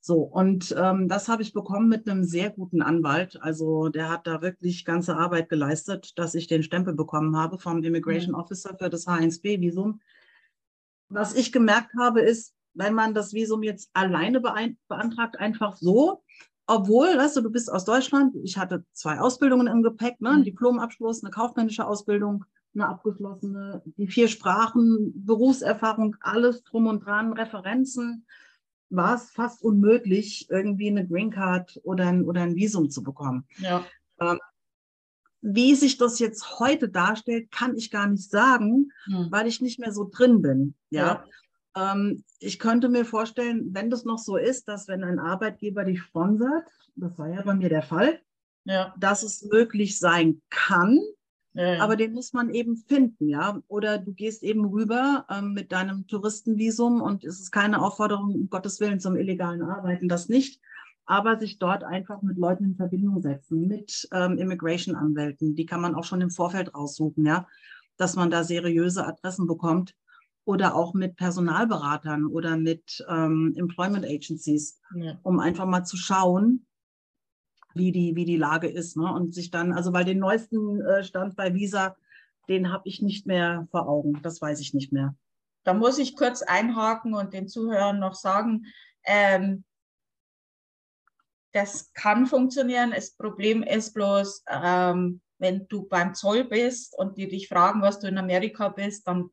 So, 0.00 0.16
und 0.18 0.74
ähm, 0.78 1.08
das 1.08 1.28
habe 1.28 1.42
ich 1.42 1.54
bekommen 1.54 1.88
mit 1.88 2.06
einem 2.06 2.24
sehr 2.24 2.50
guten 2.50 2.82
Anwalt. 2.82 3.40
Also 3.40 3.88
der 3.88 4.10
hat 4.10 4.26
da 4.26 4.42
wirklich 4.42 4.84
ganze 4.84 5.16
Arbeit 5.16 5.48
geleistet, 5.48 6.18
dass 6.18 6.34
ich 6.34 6.46
den 6.46 6.62
Stempel 6.62 6.94
bekommen 6.94 7.36
habe 7.38 7.58
vom 7.58 7.82
Immigration 7.82 8.34
Officer 8.34 8.76
für 8.78 8.90
das 8.90 9.06
H1B-Visum. 9.06 10.00
Was 11.08 11.34
ich 11.34 11.52
gemerkt 11.52 11.92
habe, 11.98 12.20
ist, 12.20 12.54
wenn 12.74 12.92
man 12.92 13.14
das 13.14 13.32
Visum 13.32 13.62
jetzt 13.62 13.88
alleine 13.94 14.40
beantragt, 14.40 15.38
einfach 15.38 15.76
so, 15.76 16.23
obwohl, 16.66 17.08
weißt 17.16 17.36
du, 17.36 17.40
du 17.42 17.50
bist 17.50 17.70
aus 17.70 17.84
Deutschland, 17.84 18.34
ich 18.42 18.56
hatte 18.56 18.84
zwei 18.92 19.20
Ausbildungen 19.20 19.66
im 19.66 19.82
Gepäck, 19.82 20.20
ne? 20.20 20.30
ein 20.30 20.38
mhm. 20.40 20.44
Diplomabschluss, 20.44 21.22
eine 21.22 21.30
kaufmännische 21.30 21.86
Ausbildung, 21.86 22.44
eine 22.74 22.88
abgeschlossene, 22.88 23.82
die 23.84 24.06
vier 24.06 24.28
Sprachen, 24.28 25.12
Berufserfahrung, 25.14 26.16
alles 26.20 26.62
drum 26.64 26.86
und 26.86 27.04
dran, 27.04 27.32
Referenzen, 27.32 28.26
war 28.90 29.16
es 29.16 29.30
fast 29.30 29.62
unmöglich, 29.62 30.48
irgendwie 30.50 30.88
eine 30.88 31.06
Green 31.06 31.30
Card 31.30 31.80
oder 31.84 32.06
ein, 32.06 32.24
oder 32.24 32.42
ein 32.42 32.56
Visum 32.56 32.90
zu 32.90 33.02
bekommen. 33.02 33.46
Ja. 33.58 33.84
Ähm, 34.20 34.38
wie 35.46 35.74
sich 35.74 35.98
das 35.98 36.18
jetzt 36.20 36.58
heute 36.58 36.88
darstellt, 36.88 37.50
kann 37.50 37.76
ich 37.76 37.90
gar 37.90 38.06
nicht 38.06 38.30
sagen, 38.30 38.90
hm. 39.04 39.26
weil 39.30 39.46
ich 39.46 39.60
nicht 39.60 39.78
mehr 39.78 39.92
so 39.92 40.08
drin 40.10 40.40
bin. 40.40 40.74
Ja. 40.88 41.06
ja. 41.06 41.24
Ähm, 41.76 42.24
ich 42.38 42.58
könnte 42.58 42.88
mir 42.88 43.04
vorstellen, 43.04 43.70
wenn 43.72 43.90
das 43.90 44.04
noch 44.04 44.18
so 44.18 44.36
ist, 44.36 44.68
dass 44.68 44.88
wenn 44.88 45.04
ein 45.04 45.18
Arbeitgeber 45.18 45.84
dich 45.84 46.00
sponsert, 46.00 46.68
das 46.96 47.18
war 47.18 47.28
ja 47.28 47.42
bei 47.42 47.54
mir 47.54 47.68
der 47.68 47.82
Fall, 47.82 48.20
ja. 48.64 48.94
dass 48.98 49.22
es 49.22 49.42
möglich 49.42 49.98
sein 49.98 50.40
kann, 50.50 51.00
ja, 51.54 51.74
ja. 51.74 51.82
aber 51.82 51.96
den 51.96 52.12
muss 52.12 52.32
man 52.32 52.50
eben 52.50 52.76
finden, 52.76 53.28
ja. 53.28 53.60
Oder 53.68 53.98
du 53.98 54.12
gehst 54.12 54.42
eben 54.42 54.64
rüber 54.64 55.26
ähm, 55.30 55.52
mit 55.52 55.72
deinem 55.72 56.06
Touristenvisum 56.06 57.00
und 57.00 57.24
es 57.24 57.40
ist 57.40 57.50
keine 57.50 57.82
Aufforderung, 57.82 58.34
um 58.34 58.50
Gottes 58.50 58.80
Willen, 58.80 59.00
zum 59.00 59.16
illegalen 59.16 59.62
Arbeiten, 59.62 60.08
das 60.08 60.28
nicht. 60.28 60.60
Aber 61.06 61.38
sich 61.38 61.58
dort 61.58 61.84
einfach 61.84 62.22
mit 62.22 62.38
Leuten 62.38 62.64
in 62.64 62.76
Verbindung 62.76 63.20
setzen, 63.20 63.66
mit 63.66 64.08
ähm, 64.12 64.38
Immigration-Anwälten, 64.38 65.54
die 65.54 65.66
kann 65.66 65.82
man 65.82 65.94
auch 65.94 66.04
schon 66.04 66.22
im 66.22 66.30
Vorfeld 66.30 66.74
raussuchen, 66.74 67.26
ja, 67.26 67.46
dass 67.98 68.16
man 68.16 68.30
da 68.30 68.42
seriöse 68.42 69.06
Adressen 69.06 69.46
bekommt 69.46 69.94
oder 70.44 70.74
auch 70.74 70.94
mit 70.94 71.16
Personalberatern 71.16 72.26
oder 72.26 72.56
mit 72.56 73.04
ähm, 73.08 73.54
Employment 73.56 74.04
Agencies, 74.04 74.80
ja. 74.94 75.18
um 75.22 75.40
einfach 75.40 75.66
mal 75.66 75.84
zu 75.84 75.96
schauen, 75.96 76.66
wie 77.74 77.92
die, 77.92 78.14
wie 78.14 78.24
die 78.24 78.36
Lage 78.36 78.68
ist. 78.68 78.96
Ne? 78.96 79.12
Und 79.12 79.34
sich 79.34 79.50
dann, 79.50 79.72
also 79.72 79.92
weil 79.92 80.04
den 80.04 80.18
neuesten 80.18 80.80
äh, 80.82 81.02
Stand 81.02 81.36
bei 81.36 81.54
Visa, 81.54 81.96
den 82.48 82.72
habe 82.72 82.86
ich 82.86 83.00
nicht 83.00 83.26
mehr 83.26 83.66
vor 83.70 83.88
Augen. 83.88 84.20
Das 84.22 84.40
weiß 84.40 84.60
ich 84.60 84.74
nicht 84.74 84.92
mehr. 84.92 85.16
Da 85.64 85.72
muss 85.72 85.98
ich 85.98 86.14
kurz 86.14 86.42
einhaken 86.42 87.14
und 87.14 87.32
den 87.32 87.48
Zuhörern 87.48 87.98
noch 87.98 88.14
sagen, 88.14 88.66
ähm, 89.04 89.64
das 91.52 91.92
kann 91.94 92.26
funktionieren. 92.26 92.92
Das 92.94 93.12
Problem 93.12 93.62
ist 93.62 93.94
bloß, 93.94 94.44
ähm, 94.48 95.22
wenn 95.38 95.66
du 95.68 95.88
beim 95.88 96.14
Zoll 96.14 96.44
bist 96.44 96.96
und 96.98 97.16
die 97.16 97.28
dich 97.28 97.48
fragen, 97.48 97.80
was 97.80 97.98
du 97.98 98.08
in 98.08 98.18
Amerika 98.18 98.68
bist, 98.68 99.06
dann 99.08 99.30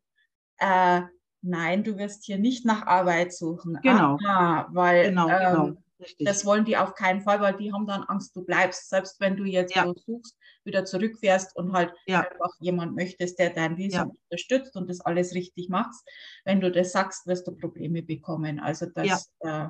äh, 0.61 1.01
nein, 1.41 1.83
du 1.83 1.97
wirst 1.97 2.23
hier 2.25 2.37
nicht 2.37 2.65
nach 2.65 2.85
Arbeit 2.87 3.33
suchen. 3.33 3.79
Genau. 3.83 4.17
Aha, 4.23 4.69
weil 4.71 5.09
Genau, 5.09 5.27
ähm, 5.29 5.39
genau. 5.39 5.77
Richtig. 5.99 6.25
das 6.27 6.45
wollen 6.45 6.65
die 6.65 6.77
auf 6.77 6.95
keinen 6.95 7.21
Fall, 7.21 7.41
weil 7.41 7.55
die 7.57 7.71
haben 7.73 7.85
dann 7.85 8.03
Angst, 8.03 8.35
du 8.35 8.43
bleibst, 8.43 8.89
selbst 8.89 9.19
wenn 9.19 9.37
du 9.37 9.43
jetzt 9.43 9.75
Ja. 9.75 9.91
suchst, 10.05 10.35
wieder 10.63 10.83
zurückfährst 10.85 11.55
und 11.55 11.73
halt 11.73 11.93
Ja. 12.07 12.21
einfach 12.21 12.55
jemand 12.59 12.95
möchtest, 12.95 13.37
der 13.39 13.51
dein 13.51 13.77
Visum 13.77 14.07
Ja. 14.07 14.11
unterstützt 14.29 14.75
und 14.75 14.89
das 14.89 15.01
alles 15.01 15.35
richtig 15.35 15.69
machst. 15.69 16.07
Wenn 16.45 16.59
du 16.61 16.71
das 16.71 16.91
sagst, 16.91 17.27
wirst 17.27 17.47
du 17.47 17.51
Probleme 17.55 18.01
bekommen. 18.01 18.59
Also 18.59 18.87
das, 18.87 19.31
äh, 19.41 19.67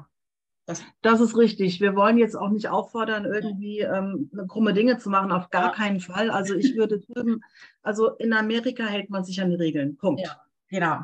das 0.66 0.84
Das 1.02 1.20
ist 1.20 1.36
richtig. 1.36 1.82
Wir 1.82 1.96
wollen 1.96 2.18
jetzt 2.18 2.36
auch 2.38 2.50
nicht 2.50 2.70
auffordern, 2.70 3.26
irgendwie 3.26 3.80
ähm, 3.80 4.32
krumme 4.48 4.74
Dinge 4.74 5.00
zu 5.00 5.10
machen, 5.10 5.32
auf 5.34 5.50
gar 5.50 5.68
Ja. 5.68 5.70
keinen 5.72 6.00
Fall. 6.00 6.30
Also 6.32 6.54
ich 6.56 6.76
würde 6.76 7.00
drüben, 7.00 7.42
also 7.82 8.12
in 8.18 8.32
Amerika 8.32 8.86
hält 8.86 9.10
man 9.10 9.26
sich 9.26 9.42
an 9.42 9.50
die 9.50 9.56
Regeln. 9.58 9.98
Punkt. 9.98 10.22
Ja. 10.22 10.42
Genau. 10.72 11.02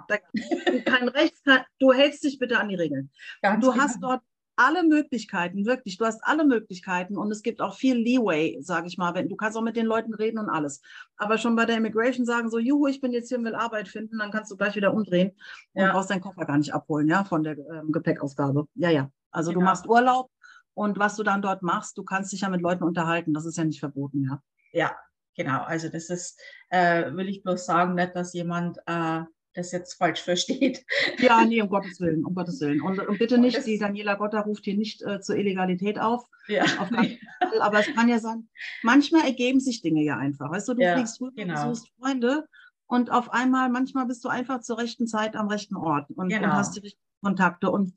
Kein 0.85 1.07
Rechts, 1.09 1.43
kein, 1.43 1.61
du 1.79 1.93
hältst 1.93 2.23
dich 2.23 2.39
bitte 2.39 2.59
an 2.59 2.69
die 2.69 2.75
Regeln. 2.75 3.11
Ganz 3.41 3.63
Du 3.63 3.71
genau. 3.71 3.83
hast 3.83 4.01
dort 4.01 4.21
alle 4.59 4.81
Möglichkeiten, 4.83 5.67
wirklich. 5.67 5.97
Du 5.97 6.05
hast 6.05 6.19
alle 6.23 6.43
Möglichkeiten 6.43 7.15
und 7.15 7.29
es 7.31 7.43
gibt 7.43 7.61
auch 7.61 7.75
viel 7.75 7.95
Leeway, 7.95 8.57
sage 8.59 8.87
ich 8.87 8.97
mal. 8.97 9.13
Wenn, 9.13 9.29
du 9.29 9.35
kannst 9.35 9.55
auch 9.55 9.61
mit 9.61 9.75
den 9.77 9.85
Leuten 9.85 10.15
reden 10.15 10.39
und 10.39 10.49
alles. 10.49 10.81
Aber 11.17 11.37
schon 11.37 11.55
bei 11.55 11.65
der 11.65 11.77
Immigration 11.77 12.25
sagen 12.25 12.49
so, 12.49 12.57
juhu, 12.57 12.87
ich 12.87 12.99
bin 12.99 13.11
jetzt 13.11 13.29
hier 13.29 13.37
und 13.37 13.45
will 13.45 13.53
Arbeit 13.53 13.87
finden, 13.87 14.17
dann 14.17 14.31
kannst 14.31 14.49
du 14.49 14.57
gleich 14.57 14.75
wieder 14.75 14.93
umdrehen 14.95 15.33
und 15.73 15.83
Ja. 15.83 15.91
brauchst 15.91 16.09
deinen 16.09 16.21
Koffer 16.21 16.45
gar 16.45 16.57
nicht 16.57 16.73
abholen, 16.73 17.07
ja, 17.07 17.23
von 17.23 17.43
der 17.43 17.55
ähm, 17.57 17.91
Gepäckausgabe. 17.91 18.67
Ja, 18.73 18.89
ja. 18.89 19.11
Also 19.29 19.51
du 19.51 19.59
Genau. 19.59 19.69
machst 19.69 19.87
Urlaub 19.87 20.31
und 20.73 20.97
was 20.97 21.15
du 21.17 21.21
dann 21.23 21.43
dort 21.43 21.61
machst, 21.61 21.95
du 21.97 22.03
kannst 22.03 22.31
dich 22.31 22.41
ja 22.41 22.49
mit 22.49 22.61
Leuten 22.61 22.83
unterhalten. 22.83 23.35
Das 23.35 23.45
ist 23.45 23.57
ja 23.57 23.63
nicht 23.63 23.79
verboten, 23.79 24.23
ja. 24.23 24.41
Ja, 24.73 24.95
genau. 25.35 25.61
Also 25.65 25.89
das 25.89 26.09
ist, 26.09 26.41
äh, 26.69 27.13
will 27.13 27.29
ich 27.29 27.43
bloß 27.43 27.63
sagen, 27.63 27.93
nicht, 27.93 28.15
dass 28.15 28.33
jemand 28.33 28.79
äh, 28.87 29.21
das 29.57 29.71
jetzt 29.71 29.95
falsch 29.95 30.21
versteht. 30.21 30.85
Ja, 31.19 31.43
nee, 31.45 31.61
um 31.61 31.69
Gottes 31.69 31.99
Willen, 31.99 32.23
um 32.25 32.33
Gottes 32.35 32.61
Willen. 32.61 32.81
Und, 32.81 32.99
und 32.99 33.19
bitte 33.19 33.37
nicht, 33.37 33.65
die 33.65 33.77
Daniela 33.77 34.15
Gotter 34.15 34.41
ruft 34.41 34.65
hier 34.65 34.77
nicht 34.77 35.01
äh, 35.01 35.19
zur 35.19 35.35
Illegalität 35.35 35.99
auf. 35.99 36.25
Ja, 36.47 36.63
Auf 36.79 36.87
Fall, 36.89 37.17
aber 37.59 37.79
es 37.79 37.87
kann 37.93 38.07
ja 38.07 38.19
sein, 38.19 38.47
manchmal 38.83 39.25
ergeben 39.25 39.59
sich 39.59 39.81
Dinge 39.81 40.03
ja 40.03 40.17
einfach. 40.17 40.51
Weißt 40.51 40.67
du, 40.69 40.75
du 40.75 40.81
Ja, 40.83 40.93
fliegst 40.95 41.19
rüber, 41.19 41.31
genau. 41.35 41.69
du 41.69 41.75
suchst 41.75 41.91
Freunde 41.99 42.47
und 42.85 43.11
auf 43.11 43.31
einmal, 43.33 43.69
manchmal 43.69 44.05
bist 44.05 44.23
du 44.23 44.29
einfach 44.29 44.61
zur 44.61 44.77
rechten 44.77 45.07
Zeit 45.07 45.35
am 45.35 45.47
rechten 45.49 45.75
Ort 45.75 46.09
und, 46.11 46.29
Genau. 46.29 46.45
und 46.45 46.53
hast 46.53 46.75
die 46.75 46.79
richtigen 46.81 47.03
Kontakte 47.21 47.69
und 47.71 47.93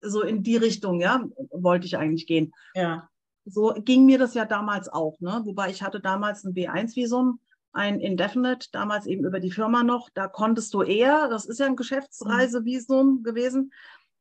so 0.00 0.22
in 0.22 0.42
die 0.42 0.56
Richtung, 0.56 1.00
ja, 1.00 1.22
wollte 1.52 1.86
ich 1.86 1.96
eigentlich 1.96 2.26
gehen. 2.26 2.52
ja, 2.74 3.08
So 3.44 3.74
ging 3.84 4.06
mir 4.06 4.18
das 4.18 4.34
ja 4.34 4.44
damals 4.44 4.88
auch, 4.88 5.18
ne? 5.20 5.42
Wobei 5.44 5.70
ich 5.70 5.82
hatte 5.82 6.00
damals 6.00 6.44
ein 6.44 6.52
B1-Visum, 6.54 7.38
ein 7.74 8.00
Indefinite, 8.00 8.68
damals 8.72 9.06
eben 9.06 9.24
über 9.24 9.40
die 9.40 9.50
Firma 9.50 9.82
noch. 9.82 10.08
Da 10.14 10.28
konntest 10.28 10.72
du 10.74 10.82
eher, 10.82 11.28
das 11.28 11.44
ist 11.44 11.58
ja 11.58 11.66
ein 11.66 11.76
Geschäftsreisevisum 11.76 13.22
gewesen. 13.22 13.72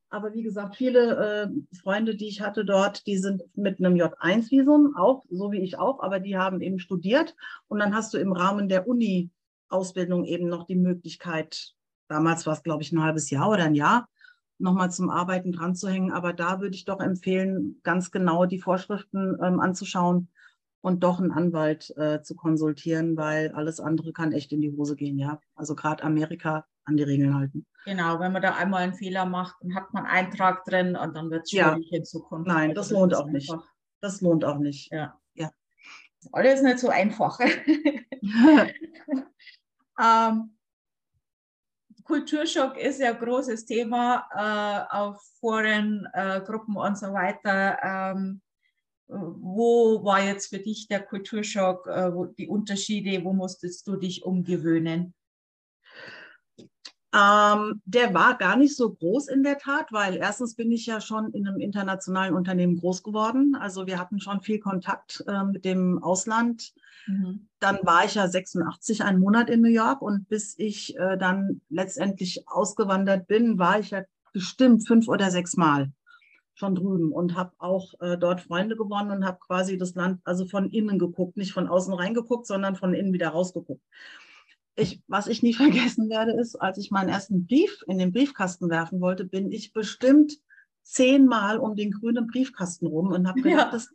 Aber 0.09 0.33
wie 0.33 0.43
gesagt, 0.43 0.75
viele 0.75 1.49
äh, 1.51 1.75
Freunde, 1.77 2.15
die 2.15 2.27
ich 2.27 2.41
hatte 2.41 2.65
dort, 2.65 3.07
die 3.07 3.17
sind 3.17 3.43
mit 3.55 3.79
einem 3.79 3.95
J1-Visum, 3.95 4.95
auch 4.95 5.23
so 5.29 5.51
wie 5.51 5.61
ich 5.61 5.79
auch, 5.79 6.01
aber 6.01 6.19
die 6.19 6.37
haben 6.37 6.61
eben 6.61 6.79
studiert. 6.79 7.35
Und 7.67 7.79
dann 7.79 7.95
hast 7.95 8.13
du 8.13 8.17
im 8.17 8.31
Rahmen 8.31 8.69
der 8.69 8.87
Uni-Ausbildung 8.87 10.25
eben 10.25 10.47
noch 10.47 10.65
die 10.65 10.75
Möglichkeit, 10.75 11.73
damals 12.07 12.45
war 12.45 12.53
es, 12.53 12.63
glaube 12.63 12.83
ich, 12.83 12.91
ein 12.91 13.01
halbes 13.01 13.29
Jahr 13.31 13.49
oder 13.49 13.63
ein 13.63 13.75
Jahr, 13.75 14.07
nochmal 14.59 14.91
zum 14.91 15.09
Arbeiten 15.09 15.51
dran 15.51 15.75
zu 15.75 15.89
hängen. 15.89 16.11
Aber 16.11 16.33
da 16.33 16.59
würde 16.59 16.75
ich 16.75 16.85
doch 16.85 16.99
empfehlen, 16.99 17.79
ganz 17.81 18.11
genau 18.11 18.45
die 18.45 18.59
Vorschriften 18.59 19.37
ähm, 19.43 19.59
anzuschauen 19.59 20.27
und 20.83 21.01
doch 21.03 21.19
einen 21.19 21.31
Anwalt 21.31 21.95
äh, 21.97 22.21
zu 22.21 22.35
konsultieren, 22.35 23.15
weil 23.15 23.51
alles 23.53 23.79
andere 23.79 24.11
kann 24.11 24.33
echt 24.33 24.51
in 24.51 24.59
die 24.61 24.71
Hose 24.75 24.95
gehen, 24.97 25.17
ja. 25.17 25.39
Also 25.55 25.75
gerade 25.75 26.03
Amerika 26.03 26.65
an 26.83 26.97
die 26.97 27.03
Regeln 27.03 27.33
halten. 27.35 27.65
genau. 27.85 28.19
Wenn 28.19 28.33
man 28.33 28.41
da 28.41 28.55
einmal 28.55 28.83
einen 28.83 28.93
Fehler 28.93 29.25
macht, 29.25 29.55
dann 29.61 29.73
hat 29.75 29.93
man 29.93 30.05
einen 30.05 30.27
Eintrag 30.27 30.65
drin 30.65 30.97
und 30.97 31.15
dann 31.15 31.31
wird 31.31 31.43
es 31.45 31.51
Ja. 31.53 31.71
schwierig 31.73 31.93
in 31.93 32.03
Zukunft. 32.03 32.47
Nein, 32.47 32.71
Also 32.71 32.81
das 32.81 32.89
lohnt 32.91 33.15
auch 33.15 33.27
nicht. 33.27 33.53
Das 34.01 34.19
lohnt 34.19 34.43
auch 34.43 34.57
nicht. 34.57 34.91
Ja. 34.91 35.17
Ja. 35.35 35.49
Alles 36.33 36.61
nicht 36.61 36.79
so 36.79 36.89
einfach. 36.89 37.39
ähm, 40.01 40.57
Kulturschock 42.03 42.77
ist 42.77 42.99
ja 42.99 43.11
ein 43.11 43.19
großes 43.19 43.65
Thema 43.65 44.27
äh, 44.35 44.93
auf 44.93 45.21
Foren, 45.39 46.05
äh, 46.13 46.41
Gruppen 46.41 46.75
und 46.75 46.97
so 46.97 47.13
weiter. 47.13 47.77
Ähm, 47.81 48.41
wo 49.07 50.03
war 50.03 50.23
jetzt 50.23 50.47
für 50.47 50.59
dich 50.59 50.87
der 50.87 51.01
Kulturschock, 51.01 51.87
äh, 51.87 52.11
die 52.37 52.47
Unterschiede, 52.47 53.23
wo 53.23 53.33
musstest 53.33 53.87
du 53.87 53.95
dich 53.95 54.23
umgewöhnen? 54.23 55.13
Ähm, 57.15 57.81
der 57.85 58.15
war 58.15 58.37
gar 58.39 58.55
nicht 58.55 58.75
so 58.75 58.91
groß 58.91 59.27
in 59.27 59.43
der 59.43 59.59
Tat, 59.59 59.91
weil 59.91 60.15
erstens 60.15 60.55
bin 60.55 60.71
ich 60.71 60.87
ja 60.87 60.99
schon 60.99 61.31
in 61.31 61.47
einem 61.47 61.59
internationalen 61.59 62.33
Unternehmen 62.33 62.77
groß 62.77 63.03
geworden. 63.03 63.55
Also 63.55 63.85
wir 63.85 63.99
hatten 63.99 64.19
schon 64.19 64.41
viel 64.41 64.59
Kontakt 64.59 65.23
äh, 65.27 65.43
mit 65.43 65.63
dem 65.63 66.01
Ausland. 66.01 66.73
Dann 67.59 67.79
war 67.83 68.05
ich 68.05 68.15
ja 68.15 68.27
86 68.27 69.03
einen 69.03 69.19
Monat 69.19 69.49
in 69.49 69.61
New 69.61 69.69
York 69.69 70.01
und 70.01 70.27
bis 70.27 70.57
ich 70.57 70.97
äh, 70.97 71.17
dann 71.17 71.61
letztendlich 71.69 72.47
ausgewandert 72.47 73.27
bin, 73.27 73.59
war 73.59 73.79
ich 73.79 73.91
ja 73.91 74.03
bestimmt 74.31 74.87
fünf 74.87 75.07
oder 75.07 75.29
sechs 75.29 75.55
Mal 75.55 75.91
schon 76.55 76.75
drüben 76.75 77.11
und 77.11 77.35
habe 77.35 77.51
auch 77.57 77.93
äh, 77.99 78.17
dort 78.17 78.41
Freunde 78.41 78.75
gewonnen 78.75 79.11
und 79.11 79.25
habe 79.25 79.39
quasi 79.39 79.77
das 79.77 79.95
Land 79.95 80.21
also 80.23 80.45
von 80.45 80.69
innen 80.69 80.99
geguckt, 80.99 81.37
nicht 81.37 81.53
von 81.53 81.67
außen 81.67 81.93
reingeguckt, 81.93 82.45
sondern 82.45 82.75
von 82.75 82.93
innen 82.93 83.13
wieder 83.13 83.29
rausgeguckt. 83.29 83.81
Ich, 84.75 85.01
was 85.07 85.27
ich 85.27 85.43
nie 85.43 85.53
vergessen 85.53 86.09
werde, 86.09 86.33
ist, 86.33 86.55
als 86.55 86.77
ich 86.77 86.91
meinen 86.91 87.09
ersten 87.09 87.47
Brief 87.47 87.83
in 87.87 87.97
den 87.97 88.11
Briefkasten 88.11 88.69
werfen 88.69 89.01
wollte, 89.01 89.25
bin 89.25 89.51
ich 89.51 89.73
bestimmt 89.73 90.33
zehnmal 90.83 91.57
um 91.59 91.75
den 91.75 91.91
grünen 91.91 92.27
Briefkasten 92.27 92.87
rum 92.87 93.07
und 93.07 93.27
habe 93.27 93.41
gedacht, 93.41 93.65
Ja. 93.67 93.71
das 93.71 93.89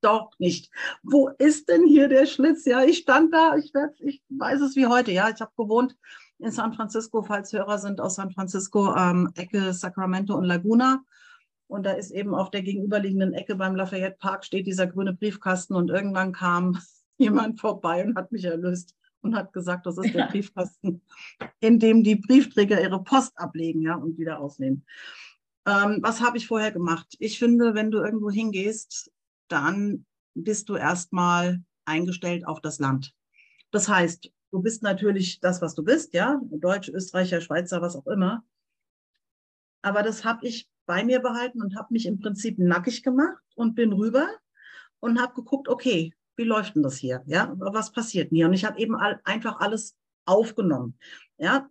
doch 0.00 0.32
nicht. 0.38 0.70
Wo 1.02 1.28
ist 1.38 1.68
denn 1.68 1.86
hier 1.86 2.08
der 2.08 2.26
Schlitz? 2.26 2.66
Ja, 2.66 2.82
ich 2.84 2.98
stand 2.98 3.32
da, 3.32 3.56
ich, 3.56 3.72
ich 4.00 4.22
weiß 4.28 4.60
es 4.60 4.76
wie 4.76 4.86
heute. 4.86 5.12
Ja, 5.12 5.30
ich 5.30 5.40
habe 5.40 5.52
gewohnt 5.56 5.96
in 6.38 6.50
San 6.50 6.74
Francisco, 6.74 7.22
falls 7.22 7.52
Hörer 7.52 7.78
sind 7.78 8.00
aus 8.00 8.16
San 8.16 8.30
Francisco, 8.30 8.94
ähm, 8.94 9.30
Ecke 9.34 9.72
Sacramento 9.72 10.34
und 10.36 10.44
Laguna. 10.44 11.02
Und 11.74 11.82
da 11.82 11.90
ist 11.90 12.12
eben 12.12 12.36
auf 12.36 12.52
der 12.52 12.62
gegenüberliegenden 12.62 13.32
Ecke 13.32 13.56
beim 13.56 13.74
Lafayette 13.74 14.16
Park 14.20 14.44
steht 14.44 14.68
dieser 14.68 14.86
grüne 14.86 15.12
Briefkasten 15.12 15.74
und 15.74 15.90
irgendwann 15.90 16.30
kam 16.32 16.78
jemand 17.18 17.58
vorbei 17.60 18.04
und 18.04 18.14
hat 18.14 18.30
mich 18.30 18.44
erlöst 18.44 18.94
und 19.22 19.34
hat 19.34 19.52
gesagt, 19.52 19.84
das 19.84 19.98
ist 19.98 20.14
der 20.14 20.20
Ja. 20.20 20.30
Briefkasten, 20.30 21.02
in 21.58 21.80
dem 21.80 22.04
die 22.04 22.14
Briefträger 22.14 22.80
ihre 22.80 23.02
Post 23.02 23.36
ablegen 23.36 23.82
ja, 23.82 23.96
und 23.96 24.18
wieder 24.18 24.38
ausnehmen. 24.38 24.86
Ähm, 25.66 25.98
was 26.00 26.20
habe 26.20 26.36
ich 26.36 26.46
vorher 26.46 26.70
gemacht? 26.70 27.16
Ich 27.18 27.40
finde, 27.40 27.74
wenn 27.74 27.90
du 27.90 27.98
irgendwo 27.98 28.30
hingehst, 28.30 29.10
dann 29.48 30.06
bist 30.34 30.68
du 30.68 30.76
erstmal 30.76 31.60
eingestellt 31.86 32.46
auf 32.46 32.60
das 32.60 32.78
Land. 32.78 33.16
Das 33.72 33.88
heißt, 33.88 34.30
du 34.52 34.62
bist 34.62 34.84
natürlich 34.84 35.40
das, 35.40 35.60
was 35.60 35.74
du 35.74 35.82
bist, 35.82 36.14
ja, 36.14 36.40
Deutsch, 36.52 36.88
Österreicher, 36.88 37.40
Schweizer, 37.40 37.82
was 37.82 37.96
auch 37.96 38.06
immer. 38.06 38.44
Aber 39.82 40.04
das 40.04 40.24
habe 40.24 40.46
ich 40.46 40.68
bei 40.86 41.04
mir 41.04 41.20
behalten 41.20 41.62
und 41.62 41.76
habe 41.76 41.88
mich 41.92 42.06
im 42.06 42.18
Prinzip 42.20 42.58
nackig 42.58 43.02
gemacht 43.02 43.42
und 43.54 43.74
bin 43.74 43.92
rüber 43.92 44.28
und 45.00 45.20
habe 45.20 45.34
geguckt, 45.34 45.68
okay, 45.68 46.12
wie 46.36 46.44
läuft 46.44 46.74
denn 46.74 46.82
das 46.82 46.96
hier? 46.96 47.22
Ja, 47.26 47.52
was 47.56 47.92
passiert 47.92 48.32
mir? 48.32 48.46
Und 48.46 48.54
ich 48.54 48.64
habe 48.64 48.78
eben 48.78 48.96
all, 48.96 49.20
einfach 49.24 49.60
alles 49.60 49.96
aufgenommen. 50.24 50.98
Ja, 51.38 51.68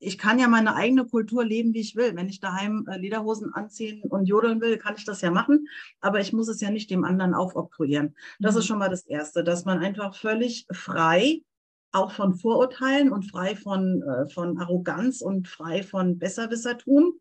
ich 0.00 0.16
kann 0.16 0.38
ja 0.38 0.46
meine 0.48 0.76
eigene 0.76 1.04
Kultur 1.06 1.44
leben, 1.44 1.74
wie 1.74 1.80
ich 1.80 1.96
will. 1.96 2.14
Wenn 2.14 2.28
ich 2.28 2.40
daheim 2.40 2.86
äh, 2.88 2.96
Lederhosen 2.98 3.52
anziehen 3.52 4.02
und 4.02 4.26
jodeln 4.26 4.60
will, 4.60 4.78
kann 4.78 4.94
ich 4.96 5.04
das 5.04 5.20
ja 5.20 5.30
machen. 5.30 5.66
Aber 6.00 6.20
ich 6.20 6.32
muss 6.32 6.48
es 6.48 6.60
ja 6.60 6.70
nicht 6.70 6.90
dem 6.90 7.04
anderen 7.04 7.34
aufoktroyieren. 7.34 8.14
Das 8.38 8.54
Mhm. 8.54 8.58
ist 8.60 8.66
schon 8.66 8.78
mal 8.78 8.90
das 8.90 9.06
Erste, 9.06 9.42
dass 9.42 9.64
man 9.64 9.80
einfach 9.80 10.14
völlig 10.14 10.66
frei, 10.72 11.42
auch 11.90 12.12
von 12.12 12.34
Vorurteilen 12.34 13.10
und 13.10 13.24
frei 13.30 13.56
von, 13.56 14.02
äh, 14.02 14.28
von 14.28 14.58
Arroganz 14.58 15.20
und 15.20 15.48
frei 15.48 15.82
von 15.82 16.18
Besserwissertum, 16.18 17.14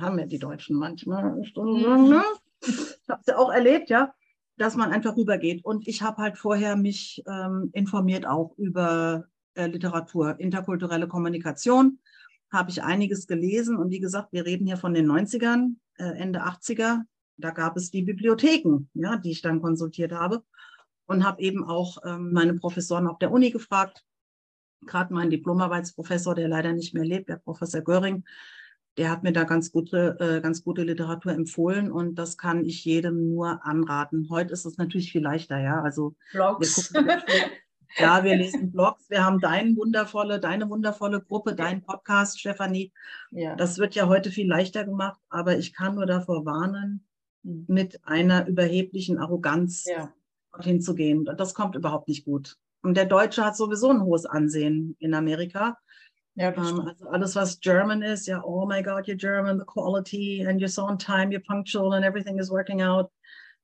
haben 0.00 0.18
ja 0.18 0.26
die 0.26 0.38
Deutschen 0.38 0.76
manchmal, 0.76 1.38
ich 1.42 1.54
Mhm. 1.56 2.08
ne? 2.08 2.22
ich 2.60 3.08
habe 3.08 3.20
es 3.20 3.26
ja 3.26 3.36
auch 3.38 3.52
erlebt, 3.52 3.90
ja, 3.90 4.14
dass 4.56 4.76
man 4.76 4.90
einfach 4.90 5.16
rübergeht. 5.16 5.64
Und 5.64 5.86
ich 5.86 6.02
habe 6.02 6.22
halt 6.22 6.36
vorher 6.36 6.76
mich 6.76 7.22
ähm, 7.26 7.70
informiert 7.72 8.26
auch 8.26 8.56
über 8.58 9.26
äh, 9.54 9.66
Literatur, 9.66 10.38
interkulturelle 10.40 11.08
Kommunikation, 11.08 11.98
habe 12.50 12.70
ich 12.70 12.82
einiges 12.82 13.26
gelesen. 13.26 13.76
Und 13.76 13.90
wie 13.90 14.00
gesagt, 14.00 14.32
wir 14.32 14.46
reden 14.46 14.66
hier 14.66 14.76
von 14.76 14.94
den 14.94 15.06
90ern, 15.06 15.76
äh, 15.98 16.04
Ende 16.04 16.42
80er. 16.42 17.02
Da 17.36 17.50
gab 17.50 17.76
es 17.76 17.90
die 17.90 18.02
Bibliotheken, 18.02 18.88
ja, 18.94 19.16
die 19.16 19.30
ich 19.30 19.42
dann 19.42 19.62
konsultiert 19.62 20.12
habe. 20.12 20.42
Und 21.06 21.24
habe 21.24 21.40
eben 21.40 21.64
auch 21.64 21.98
ähm, 22.04 22.32
meine 22.32 22.54
Professoren 22.54 23.06
auf 23.06 23.18
der 23.18 23.30
Uni 23.30 23.50
gefragt. 23.50 24.04
Gerade 24.86 25.14
mein 25.14 25.30
Diplomarbeitsprofessor, 25.30 26.34
der 26.34 26.48
leider 26.48 26.72
nicht 26.72 26.94
mehr 26.94 27.04
lebt, 27.04 27.28
der 27.28 27.36
Professor 27.36 27.80
Göring, 27.80 28.24
der 28.98 29.10
hat 29.10 29.22
mir 29.22 29.32
da 29.32 29.44
ganz 29.44 29.72
gute, 29.72 30.18
äh, 30.20 30.40
ganz 30.40 30.64
gute 30.64 30.82
Literatur 30.82 31.32
empfohlen 31.32 31.90
und 31.90 32.16
das 32.16 32.36
kann 32.36 32.64
ich 32.64 32.84
jedem 32.84 33.30
nur 33.30 33.64
anraten. 33.64 34.28
Heute 34.28 34.52
ist 34.52 34.66
es 34.66 34.76
natürlich 34.76 35.12
viel 35.12 35.22
leichter, 35.22 35.58
ja. 35.58 35.80
Also 35.80 36.16
wir 36.32 36.40
Blogs. 36.40 36.92
gucken, 36.92 37.08
Ja, 37.96 38.22
wir 38.22 38.36
lesen 38.36 38.70
Blogs. 38.70 39.08
Wir 39.08 39.24
haben 39.24 39.40
deine 39.40 39.76
wundervolle, 39.76 40.40
deine 40.40 40.68
wundervolle 40.68 41.20
Gruppe, 41.20 41.54
deinen 41.54 41.82
Podcast, 41.82 42.38
Stefanie. 42.38 42.92
Ja. 43.30 43.56
Das 43.56 43.78
wird 43.78 43.94
ja 43.94 44.08
heute 44.08 44.30
viel 44.30 44.46
leichter 44.46 44.84
gemacht, 44.84 45.20
aber 45.30 45.56
ich 45.56 45.72
kann 45.72 45.94
nur 45.94 46.06
davor 46.06 46.44
warnen, 46.44 47.06
hm. 47.44 47.64
mit 47.68 48.04
einer 48.04 48.46
überheblichen 48.46 49.18
Arroganz 49.18 49.84
ja. 49.86 50.12
dorthin 50.52 50.80
zu 50.80 50.94
gehen. 50.94 51.24
Das 51.24 51.54
kommt 51.54 51.76
überhaupt 51.76 52.08
nicht 52.08 52.24
gut. 52.24 52.56
Und 52.82 52.96
der 52.96 53.06
Deutsche 53.06 53.44
hat 53.44 53.56
sowieso 53.56 53.90
ein 53.90 54.02
hohes 54.02 54.26
Ansehen 54.26 54.96
in 54.98 55.14
Amerika. 55.14 55.78
Ja, 56.38 56.50
um, 56.50 56.64
ähm, 56.64 56.80
also 56.86 57.08
alles, 57.08 57.34
was 57.34 57.58
German 57.58 58.00
ist, 58.00 58.28
ja, 58.28 58.40
oh 58.44 58.64
my 58.64 58.80
God, 58.80 59.08
you're 59.08 59.16
German, 59.16 59.58
the 59.58 59.64
quality, 59.64 60.46
and 60.46 60.60
you're 60.60 60.68
so 60.68 60.84
on 60.84 60.96
time, 60.96 61.32
you're 61.32 61.42
punctual, 61.42 61.94
and 61.94 62.04
everything 62.04 62.38
is 62.38 62.48
working 62.48 62.80
out. 62.80 63.10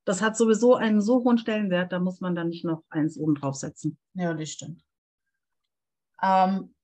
Das 0.04 0.20
hat 0.20 0.36
sowieso 0.36 0.74
einen 0.74 1.00
so 1.00 1.22
hohen 1.22 1.38
Stellenwert, 1.38 1.92
da 1.92 2.00
muss 2.00 2.20
man 2.20 2.34
dann 2.34 2.48
nicht 2.48 2.64
noch 2.64 2.82
eins 2.90 3.16
oben 3.16 3.36
draufsetzen. 3.36 3.96
Ja, 4.14 4.34
das 4.34 4.50
stimmt. 4.50 4.82
Ähm, 6.20 6.74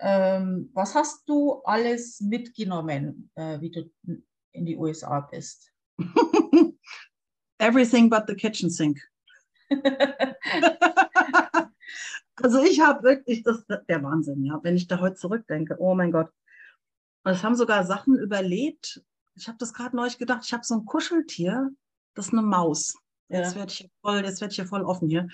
ähm, 0.00 0.70
was 0.74 0.96
hast 0.96 1.28
du 1.28 1.62
alles 1.62 2.20
mitgenommen, 2.20 3.30
äh, 3.36 3.60
wie 3.60 3.70
du 3.70 3.88
in 4.50 4.66
die 4.66 4.76
USA 4.76 5.20
bist? 5.20 5.72
Everything 7.58 8.10
but 8.10 8.24
the 8.26 8.34
kitchen 8.34 8.70
sink. 8.70 9.00
also 12.42 12.62
ich 12.62 12.80
habe 12.80 13.02
wirklich, 13.02 13.42
das 13.42 13.64
der 13.66 14.02
Wahnsinn, 14.02 14.44
ja, 14.44 14.60
wenn 14.62 14.76
ich 14.76 14.86
da 14.86 15.00
heute 15.00 15.16
zurückdenke, 15.16 15.76
oh 15.78 15.94
mein 15.94 16.12
Gott. 16.12 16.30
es 17.24 17.42
haben 17.42 17.54
sogar 17.54 17.84
Sachen 17.84 18.18
überlebt. 18.18 19.02
Ich 19.34 19.48
habe 19.48 19.58
das 19.58 19.74
gerade 19.74 19.96
neulich 19.96 20.18
gedacht, 20.18 20.42
ich 20.44 20.52
habe 20.52 20.64
so 20.64 20.74
ein 20.74 20.84
Kuscheltier, 20.86 21.70
das 22.14 22.28
ist 22.28 22.32
eine 22.32 22.42
Maus. 22.42 22.96
Ja. 23.28 23.40
Jetzt 23.40 23.56
werde 23.56 23.72
ich 23.72 23.78
hier 23.78 23.90
voll, 24.00 24.24
jetzt 24.24 24.40
werde 24.40 24.52
ich 24.52 24.56
hier 24.56 24.66
voll 24.66 24.82
offen 24.82 25.08
hier. 25.08 25.28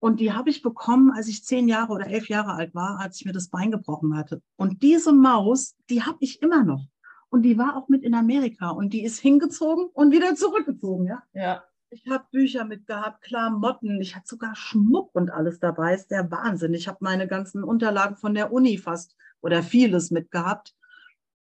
Und 0.00 0.18
die 0.18 0.32
habe 0.32 0.48
ich 0.48 0.62
bekommen, 0.62 1.12
als 1.12 1.28
ich 1.28 1.44
zehn 1.44 1.68
Jahre 1.68 1.92
oder 1.92 2.06
elf 2.06 2.28
Jahre 2.28 2.54
alt 2.54 2.74
war, 2.74 2.98
als 2.98 3.20
ich 3.20 3.26
mir 3.26 3.32
das 3.32 3.48
Bein 3.48 3.70
gebrochen 3.70 4.16
hatte. 4.16 4.42
Und 4.56 4.82
diese 4.82 5.12
Maus, 5.12 5.76
die 5.90 6.02
habe 6.02 6.16
ich 6.20 6.40
immer 6.40 6.64
noch. 6.64 6.86
Und 7.28 7.42
die 7.42 7.58
war 7.58 7.76
auch 7.76 7.88
mit 7.88 8.02
in 8.02 8.14
Amerika 8.14 8.70
und 8.70 8.92
die 8.92 9.04
ist 9.04 9.20
hingezogen 9.20 9.86
und 9.92 10.10
wieder 10.10 10.34
zurückgezogen, 10.34 11.06
ja. 11.06 11.22
Ja. 11.32 11.62
Ich 11.92 12.06
habe 12.08 12.24
Bücher 12.30 12.64
mitgehabt, 12.64 13.22
Klamotten, 13.22 14.00
ich 14.00 14.14
hatte 14.14 14.28
sogar 14.28 14.54
Schmuck 14.54 15.12
und 15.12 15.30
alles 15.30 15.58
dabei. 15.58 15.94
Ist 15.94 16.10
der 16.12 16.30
Wahnsinn. 16.30 16.72
Ich 16.72 16.86
habe 16.86 16.98
meine 17.00 17.26
ganzen 17.26 17.64
Unterlagen 17.64 18.16
von 18.16 18.32
der 18.32 18.52
Uni 18.52 18.78
fast 18.78 19.16
oder 19.40 19.62
vieles 19.64 20.12
mitgehabt. 20.12 20.74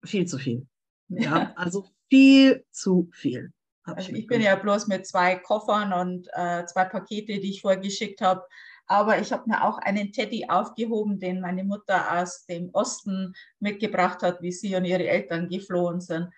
Viel 0.05 0.27
zu 0.27 0.39
viel. 0.39 0.67
Ja, 1.09 1.53
also 1.57 1.87
viel 2.09 2.65
zu 2.73 3.09
viel. 3.13 3.53
Also 3.85 4.13
ich 4.13 4.27
bin 4.27 4.41
ja 4.41 4.57
bloß 4.57 4.89
mit 4.89 5.07
zwei 5.07 5.37
Koffern 5.37 5.93
und 5.93 6.29
äh, 6.33 6.65
zwei 6.67 6.87
Pakete, 6.87 7.39
die 7.39 7.51
ich 7.51 7.61
vorgeschickt 7.61 8.21
habe. 8.21 8.43
Aber 8.87 9.19
ich 9.21 9.33
habe 9.33 9.49
mir 9.49 9.63
auch 9.63 9.79
einen 9.79 10.13
Teddy 10.13 10.47
aufgehoben, 10.49 11.21
den 11.21 11.41
meine 11.41 11.65
Mutter 11.65 12.21
aus 12.21 12.45
dem 12.47 12.71
Osten 12.73 13.35
mitgebracht 13.61 14.23
hat, 14.23 14.43
wie 14.43 14.53
sie 14.53 14.75
und 14.75 14.85
ihre 14.85 15.07
Eltern 15.07 15.49
geflohen 15.49 16.01
sind, 16.01 16.31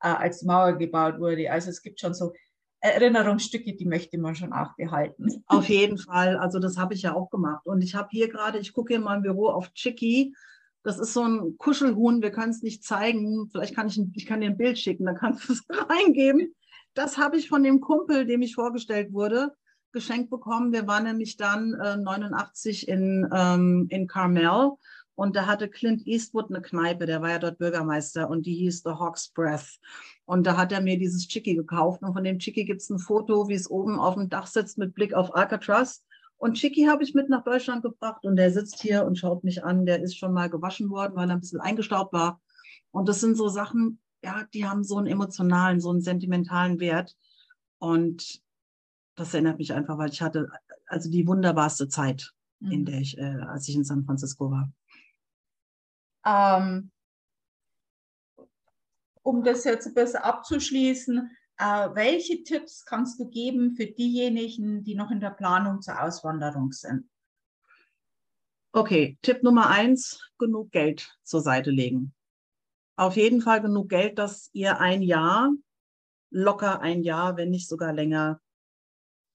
äh, 0.00 0.08
als 0.08 0.40
die 0.40 0.46
Mauer 0.46 0.72
gebaut 0.78 1.18
wurde. 1.18 1.50
Also 1.50 1.70
es 1.70 1.82
gibt 1.82 2.00
schon 2.00 2.14
so 2.14 2.32
Erinnerungsstücke, 2.82 3.74
die 3.74 3.84
möchte 3.86 4.18
man 4.18 4.34
schon 4.34 4.52
auch 4.52 4.74
behalten. 4.76 5.44
Auf 5.46 5.68
jeden 5.68 5.98
Fall. 5.98 6.36
Also 6.36 6.58
das 6.58 6.76
habe 6.76 6.94
ich 6.94 7.02
ja 7.02 7.14
auch 7.14 7.30
gemacht. 7.30 7.64
Und 7.64 7.80
ich 7.80 7.94
habe 7.94 8.08
hier 8.10 8.28
gerade, 8.28 8.58
ich 8.58 8.72
gucke 8.72 8.94
in 8.94 9.02
meinem 9.02 9.22
Büro 9.22 9.48
auf 9.48 9.72
Chicky. 9.72 10.34
Das 10.82 10.98
ist 10.98 11.12
so 11.12 11.22
ein 11.22 11.56
Kuschelhuhn. 11.58 12.22
Wir 12.22 12.32
können 12.32 12.50
es 12.50 12.62
nicht 12.62 12.82
zeigen. 12.82 13.48
Vielleicht 13.52 13.76
kann 13.76 13.86
ich, 13.86 14.00
ich 14.14 14.26
kann 14.26 14.40
dir 14.40 14.50
ein 14.50 14.56
Bild 14.56 14.78
schicken, 14.80 15.06
dann 15.06 15.16
kannst 15.16 15.48
du 15.48 15.52
es 15.52 15.64
reingeben. 15.88 16.54
Das 16.94 17.18
habe 17.18 17.36
ich 17.36 17.48
von 17.48 17.62
dem 17.62 17.80
Kumpel, 17.80 18.26
dem 18.26 18.42
ich 18.42 18.56
vorgestellt 18.56 19.12
wurde, 19.12 19.52
geschenkt 19.92 20.28
bekommen. 20.28 20.72
Wir 20.72 20.88
waren 20.88 21.04
nämlich 21.04 21.36
dann 21.36 21.74
äh, 21.74 21.96
89 21.96 22.88
in, 22.88 23.28
ähm, 23.32 23.86
in 23.90 24.08
Carmel 24.08 24.72
und 25.14 25.36
da 25.36 25.46
hatte 25.46 25.68
Clint 25.68 26.06
Eastwood 26.06 26.50
eine 26.50 26.62
Kneipe, 26.62 27.06
der 27.06 27.20
war 27.20 27.30
ja 27.30 27.38
dort 27.38 27.58
Bürgermeister 27.58 28.30
und 28.30 28.46
die 28.46 28.54
hieß 28.54 28.82
The 28.82 28.90
Hawk's 28.90 29.28
Breath. 29.28 29.78
Und 30.24 30.46
da 30.46 30.56
hat 30.56 30.72
er 30.72 30.80
mir 30.80 30.98
dieses 30.98 31.28
Chicky 31.28 31.54
gekauft 31.54 32.02
und 32.02 32.14
von 32.14 32.24
dem 32.24 32.38
Chicky 32.38 32.64
gibt 32.64 32.80
es 32.80 32.90
ein 32.90 32.98
Foto, 32.98 33.48
wie 33.48 33.54
es 33.54 33.70
oben 33.70 33.98
auf 33.98 34.14
dem 34.14 34.28
Dach 34.28 34.46
sitzt 34.46 34.78
mit 34.78 34.94
Blick 34.94 35.12
auf 35.12 35.34
Alcatraz. 35.34 36.04
Und 36.38 36.54
Chicky 36.54 36.86
habe 36.86 37.04
ich 37.04 37.14
mit 37.14 37.28
nach 37.28 37.44
Deutschland 37.44 37.82
gebracht 37.82 38.24
und 38.24 38.36
der 38.36 38.50
sitzt 38.50 38.80
hier 38.80 39.04
und 39.04 39.16
schaut 39.16 39.44
mich 39.44 39.62
an. 39.62 39.86
Der 39.86 40.02
ist 40.02 40.16
schon 40.16 40.32
mal 40.32 40.50
gewaschen 40.50 40.90
worden, 40.90 41.14
weil 41.14 41.30
er 41.30 41.36
ein 41.36 41.40
bisschen 41.40 41.60
eingestaubt 41.60 42.12
war. 42.12 42.40
Und 42.90 43.08
das 43.08 43.20
sind 43.20 43.36
so 43.36 43.48
Sachen, 43.48 44.00
ja, 44.24 44.44
die 44.52 44.66
haben 44.66 44.82
so 44.82 44.96
einen 44.96 45.06
emotionalen, 45.06 45.80
so 45.80 45.90
einen 45.90 46.00
sentimentalen 46.00 46.80
Wert. 46.80 47.14
Und 47.78 48.42
das 49.14 49.34
erinnert 49.34 49.58
mich 49.58 49.72
einfach, 49.72 49.98
weil 49.98 50.10
ich 50.10 50.22
hatte 50.22 50.48
also 50.86 51.10
die 51.10 51.26
wunderbarste 51.26 51.88
Zeit, 51.88 52.32
mhm. 52.60 52.72
in 52.72 52.84
der 52.86 53.00
ich, 53.00 53.18
äh, 53.18 53.40
als 53.48 53.68
ich 53.68 53.76
in 53.76 53.84
San 53.84 54.04
Francisco 54.04 54.50
war. 54.50 54.72
Ähm, 56.24 56.90
um 59.22 59.44
das 59.44 59.64
jetzt 59.64 59.94
bisschen 59.94 60.20
abzuschließen, 60.20 61.30
äh, 61.58 61.88
welche 61.94 62.42
Tipps 62.42 62.84
kannst 62.84 63.20
du 63.20 63.28
geben 63.28 63.74
für 63.76 63.86
diejenigen, 63.86 64.82
die 64.82 64.94
noch 64.94 65.10
in 65.10 65.20
der 65.20 65.30
Planung 65.30 65.80
zur 65.80 66.02
Auswanderung 66.02 66.72
sind? 66.72 67.08
Okay, 68.72 69.18
Tipp 69.22 69.42
Nummer 69.42 69.68
eins, 69.68 70.18
genug 70.38 70.72
Geld 70.72 71.14
zur 71.22 71.40
Seite 71.40 71.70
legen. 71.70 72.14
Auf 72.96 73.16
jeden 73.16 73.42
Fall 73.42 73.60
genug 73.60 73.90
Geld, 73.90 74.18
dass 74.18 74.48
ihr 74.52 74.80
ein 74.80 75.02
Jahr, 75.02 75.52
locker 76.30 76.80
ein 76.80 77.02
Jahr, 77.02 77.36
wenn 77.36 77.50
nicht 77.50 77.68
sogar 77.68 77.92
länger, 77.92 78.40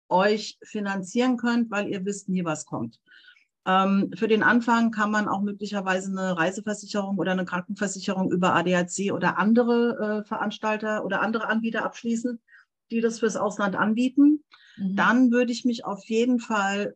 euch 0.10 0.58
finanzieren 0.64 1.38
könnt, 1.38 1.70
weil 1.70 1.88
ihr 1.90 2.04
wisst 2.04 2.30
nie, 2.30 2.44
was 2.44 2.66
kommt. 2.66 3.00
Ähm, 3.68 4.12
für 4.16 4.30
den 4.30 4.44
Anfang 4.44 4.92
kann 4.92 5.12
man 5.12 5.28
auch 5.28 5.42
möglicherweise 5.42 6.10
eine 6.10 6.38
Reiseversicherung 6.38 7.18
oder 7.18 7.34
eine 7.34 7.44
Krankenversicherung 7.44 8.32
über 8.32 8.56
ADAC 8.56 9.12
oder 9.12 9.38
andere 9.38 10.24
äh, 10.24 10.28
Veranstalter 10.28 11.04
oder 11.04 11.22
andere 11.22 11.50
Anbieter 11.50 11.84
abschließen, 11.84 12.40
die 12.92 13.02
das 13.02 13.20
fürs 13.20 13.36
Ausland 13.36 13.76
anbieten. 13.76 14.46
Mhm. 14.78 14.96
Dann 14.96 15.32
würde 15.32 15.52
ich 15.52 15.66
mich 15.66 15.84
auf 15.84 16.06
jeden 16.06 16.40
Fall, 16.40 16.96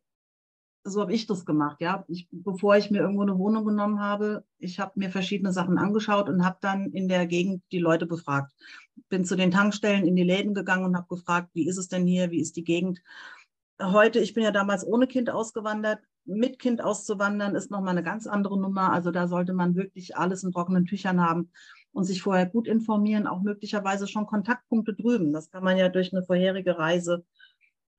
so 0.85 1.01
habe 1.01 1.13
ich 1.13 1.27
das 1.27 1.45
gemacht, 1.45 1.81
ja, 1.81 2.05
ich, 2.07 2.29
bevor 2.31 2.77
ich 2.77 2.89
mir 2.89 2.99
irgendwo 2.99 3.23
eine 3.23 3.37
Wohnung 3.37 3.65
genommen 3.65 3.99
habe, 3.99 4.45
ich 4.57 4.79
habe 4.79 4.93
mir 4.95 5.09
verschiedene 5.09 5.51
Sachen 5.51 5.77
angeschaut 5.77 6.29
und 6.29 6.45
habe 6.45 6.57
dann 6.61 6.93
in 6.93 7.09
der 7.09 7.27
Gegend 7.27 7.63
die 7.73 7.79
Leute 7.79 8.05
befragt. 8.05 8.53
Bin 9.09 9.25
zu 9.25 9.35
den 9.35 9.51
Tankstellen 9.51 10.07
in 10.07 10.15
die 10.15 10.23
Läden 10.23 10.53
gegangen 10.53 10.85
und 10.85 10.95
habe 10.95 11.07
gefragt, 11.09 11.49
wie 11.53 11.67
ist 11.67 11.77
es 11.77 11.89
denn 11.89 12.07
hier, 12.07 12.31
wie 12.31 12.39
ist 12.39 12.55
die 12.55 12.63
Gegend? 12.63 13.01
Heute, 13.81 14.19
ich 14.19 14.33
bin 14.33 14.43
ja 14.43 14.51
damals 14.51 14.87
ohne 14.87 15.07
Kind 15.07 15.29
ausgewandert, 15.29 15.99
mit 16.25 16.59
Kind 16.59 16.83
auszuwandern 16.83 17.55
ist 17.55 17.71
nochmal 17.71 17.91
eine 17.91 18.03
ganz 18.03 18.27
andere 18.27 18.59
Nummer. 18.59 18.91
Also 18.91 19.11
da 19.11 19.27
sollte 19.27 19.53
man 19.53 19.75
wirklich 19.75 20.17
alles 20.17 20.43
in 20.43 20.51
trockenen 20.51 20.85
Tüchern 20.85 21.21
haben 21.21 21.51
und 21.91 22.05
sich 22.05 22.21
vorher 22.21 22.45
gut 22.45 22.67
informieren, 22.67 23.27
auch 23.27 23.41
möglicherweise 23.41 24.07
schon 24.07 24.27
Kontaktpunkte 24.27 24.93
drüben. 24.93 25.33
Das 25.33 25.49
kann 25.49 25.63
man 25.63 25.77
ja 25.77 25.89
durch 25.89 26.13
eine 26.13 26.23
vorherige 26.23 26.77
Reise 26.77 27.25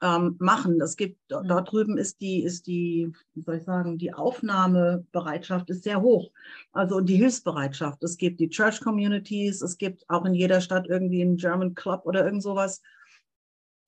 ähm, 0.03 0.37
machen. 0.39 0.81
Es 0.81 0.97
gibt 0.97 1.19
mhm. 1.31 1.49
dort 1.49 1.71
drüben 1.71 1.97
ist 1.97 2.21
die, 2.21 2.43
ist 2.43 2.67
die, 2.67 3.13
wie 3.35 3.41
soll 3.43 3.57
ich 3.57 3.65
sagen, 3.65 3.99
die 3.99 4.13
Aufnahmebereitschaft 4.13 5.71
ist 5.71 5.85
sehr 5.85 6.03
hoch. 6.03 6.31
Also 6.73 7.01
die 7.01 7.17
Hilfsbereitschaft. 7.17 8.03
Es 8.03 8.17
gibt 8.17 8.41
die 8.41 8.51
Church 8.51 8.81
Communities, 8.81 9.63
es 9.63 9.79
gibt 9.79 10.05
auch 10.09 10.25
in 10.25 10.35
jeder 10.35 10.61
Stadt 10.61 10.87
irgendwie 10.89 11.23
einen 11.23 11.37
German 11.37 11.75
Club 11.75 12.03
oder 12.05 12.25
irgend 12.25 12.43
sowas, 12.43 12.83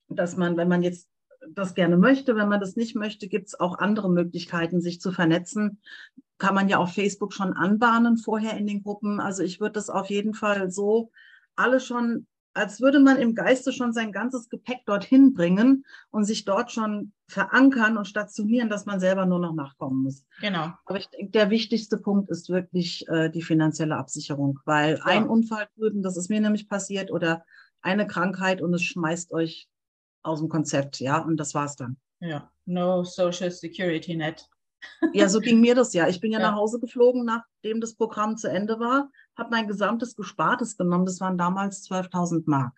dass 0.09 0.37
man, 0.37 0.57
wenn 0.57 0.69
man 0.69 0.83
jetzt 0.83 1.09
das 1.51 1.75
gerne 1.75 1.97
möchte. 1.97 2.37
Wenn 2.37 2.49
man 2.49 2.61
das 2.61 2.77
nicht 2.77 2.95
möchte, 2.95 3.29
gibt 3.29 3.49
es 3.49 3.59
auch 3.59 3.79
andere 3.79 4.11
Möglichkeiten, 4.11 4.81
sich 4.81 5.01
zu 5.01 5.13
vernetzen. 5.13 5.81
Kann 6.39 6.55
man 6.55 6.69
ja 6.69 6.79
auf 6.79 6.93
Facebook 6.93 7.33
schon 7.33 7.53
anbahnen 7.53 8.17
vorher 8.17 8.57
in 8.57 8.67
den 8.67 8.83
Gruppen. 8.83 9.21
Also 9.21 9.43
ich 9.43 9.61
würde 9.61 9.75
das 9.75 9.91
auf 9.91 10.11
jeden 10.11 10.35
Fall 10.35 10.71
so 10.71 11.11
alle 11.57 11.81
schon, 11.81 12.27
als 12.55 12.81
würde 12.81 13.01
man 13.01 13.19
im 13.19 13.35
Geiste 13.35 13.73
schon 13.73 13.93
sein 13.93 14.13
ganzes 14.13 14.49
Gepäck 14.49 14.85
dorthin 14.87 15.35
bringen 15.35 15.85
und 16.11 16.25
sich 16.25 16.45
dort 16.45 16.73
schon 16.73 17.13
verankern 17.29 17.97
und 17.97 18.07
stationieren, 18.07 18.69
dass 18.69 18.87
man 18.87 19.01
selber 19.01 19.27
nur 19.27 19.39
noch 19.39 19.55
nachkommen 19.55 20.03
muss. 20.03 20.25
Genau. 20.41 20.73
Aber 20.85 20.99
ich 20.99 21.09
denke, 21.09 21.31
der 21.31 21.51
wichtigste 21.51 21.99
Punkt 21.99 22.31
ist 22.31 22.49
wirklich 22.49 23.07
äh, 23.09 23.31
die 23.31 23.43
finanzielle 23.43 23.97
Absicherung, 23.97 24.61
weil 24.65 24.97
ja. 24.97 25.05
ein 25.05 25.29
Unfall 25.29 25.67
drüben, 25.77 26.03
das 26.03 26.17
ist 26.17 26.31
mir 26.31 26.41
nämlich 26.41 26.69
passiert, 26.69 27.11
oder 27.11 27.45
eine 27.81 28.07
Krankheit 28.07 28.63
und 28.63 28.73
es 28.75 28.83
schmeißt 28.83 29.33
euch 29.33 29.69
aus 30.25 30.41
dem 30.41 30.49
Konzept, 30.49 31.01
ja, 31.01 31.19
und 31.19 31.37
das 31.37 31.55
war's 31.55 31.77
dann. 31.77 31.97
Ja, 32.21 32.51
no 32.65 33.05
Social 33.05 33.51
Security 33.51 34.17
Net. 34.17 34.49
ja, 35.13 35.29
so 35.29 35.41
ging 35.41 35.61
mir 35.61 35.75
das 35.75 35.93
ja. 35.93 36.09
Ich 36.09 36.21
bin 36.21 36.33
ja, 36.33 36.39
ja, 36.41 36.51
nach 36.51 36.57
Hause 36.57 36.81
geflogen, 36.81 37.25
nachdem 37.25 37.81
das 37.81 37.95
Programm 37.95 38.37
zu 38.37 38.49
Ende 38.49 38.81
war, 38.81 39.11
habe 39.37 39.51
mein 39.51 39.69
gesamtes 39.69 40.17
Gespartes 40.17 40.77
genommen. 40.77 41.07
Das 41.07 41.21
waren 41.21 41.39
damals 41.39 41.89
12.000 41.89 42.45
Mark. 42.47 42.73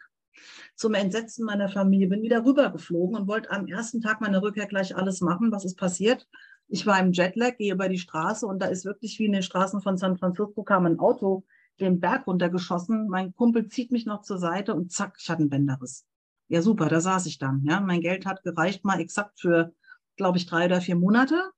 Zum 0.74 0.94
Entsetzen 0.94 1.46
meiner 1.46 1.68
Familie 1.68 2.08
bin 2.08 2.22
wieder 2.22 2.44
rübergeflogen 2.44 3.16
und 3.16 3.28
wollte 3.28 3.50
am 3.50 3.66
ersten 3.66 4.02
Tag 4.02 4.20
meiner 4.20 4.42
Rückkehr 4.42 4.66
gleich 4.66 4.94
alles 4.94 5.20
machen. 5.20 5.50
Was 5.50 5.64
ist 5.64 5.78
passiert? 5.78 6.28
Ich 6.68 6.84
war 6.84 7.00
im 7.00 7.12
Jetlag, 7.12 7.56
gehe 7.56 7.72
über 7.72 7.88
die 7.88 7.98
Straße 7.98 8.46
und 8.46 8.60
da 8.60 8.66
ist 8.66 8.84
wirklich 8.84 9.18
wie 9.18 9.26
in 9.26 9.32
den 9.32 9.42
Straßen 9.42 9.80
von 9.80 9.96
San 9.96 10.18
Francisco 10.18 10.62
kam 10.64 10.84
ein 10.84 10.98
Auto 10.98 11.44
den 11.80 12.00
Berg 12.00 12.26
runtergeschossen. 12.26 13.08
Mein 13.08 13.34
Kumpel 13.34 13.68
zieht 13.68 13.92
mich 13.92 14.06
noch 14.06 14.22
zur 14.22 14.38
Seite 14.38 14.74
und 14.74 14.92
zack, 14.92 15.16
ich 15.18 15.28
hatte 15.28 15.40
einen 15.40 15.50
Bänderriss. 15.50 16.04
Ja, 16.48 16.62
super, 16.62 16.88
da 16.88 17.00
saß 17.00 17.26
ich 17.26 17.38
dann. 17.38 17.62
Ja. 17.64 17.80
Mein 17.80 18.00
Geld 18.00 18.26
hat 18.26 18.42
gereicht 18.42 18.84
mal 18.84 19.00
exakt 19.00 19.40
für 19.40 19.72
glaube 20.16 20.38
ich, 20.38 20.46
drei 20.46 20.66
oder 20.66 20.80
vier 20.80 20.96
Monate. 20.96 21.50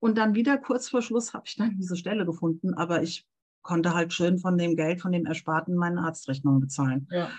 Und 0.00 0.18
dann 0.18 0.34
wieder 0.34 0.58
kurz 0.58 0.88
vor 0.88 1.02
Schluss 1.02 1.34
habe 1.34 1.44
ich 1.46 1.56
dann 1.56 1.76
diese 1.76 1.96
Stelle 1.96 2.24
gefunden, 2.24 2.74
aber 2.74 3.02
ich 3.02 3.26
konnte 3.62 3.94
halt 3.94 4.12
schön 4.12 4.38
von 4.38 4.58
dem 4.58 4.74
Geld, 4.74 5.00
von 5.00 5.12
dem 5.12 5.26
Ersparten 5.26 5.76
meine 5.76 6.02
Arztrechnung 6.02 6.60
bezahlen. 6.60 7.06
Ja. 7.10 7.30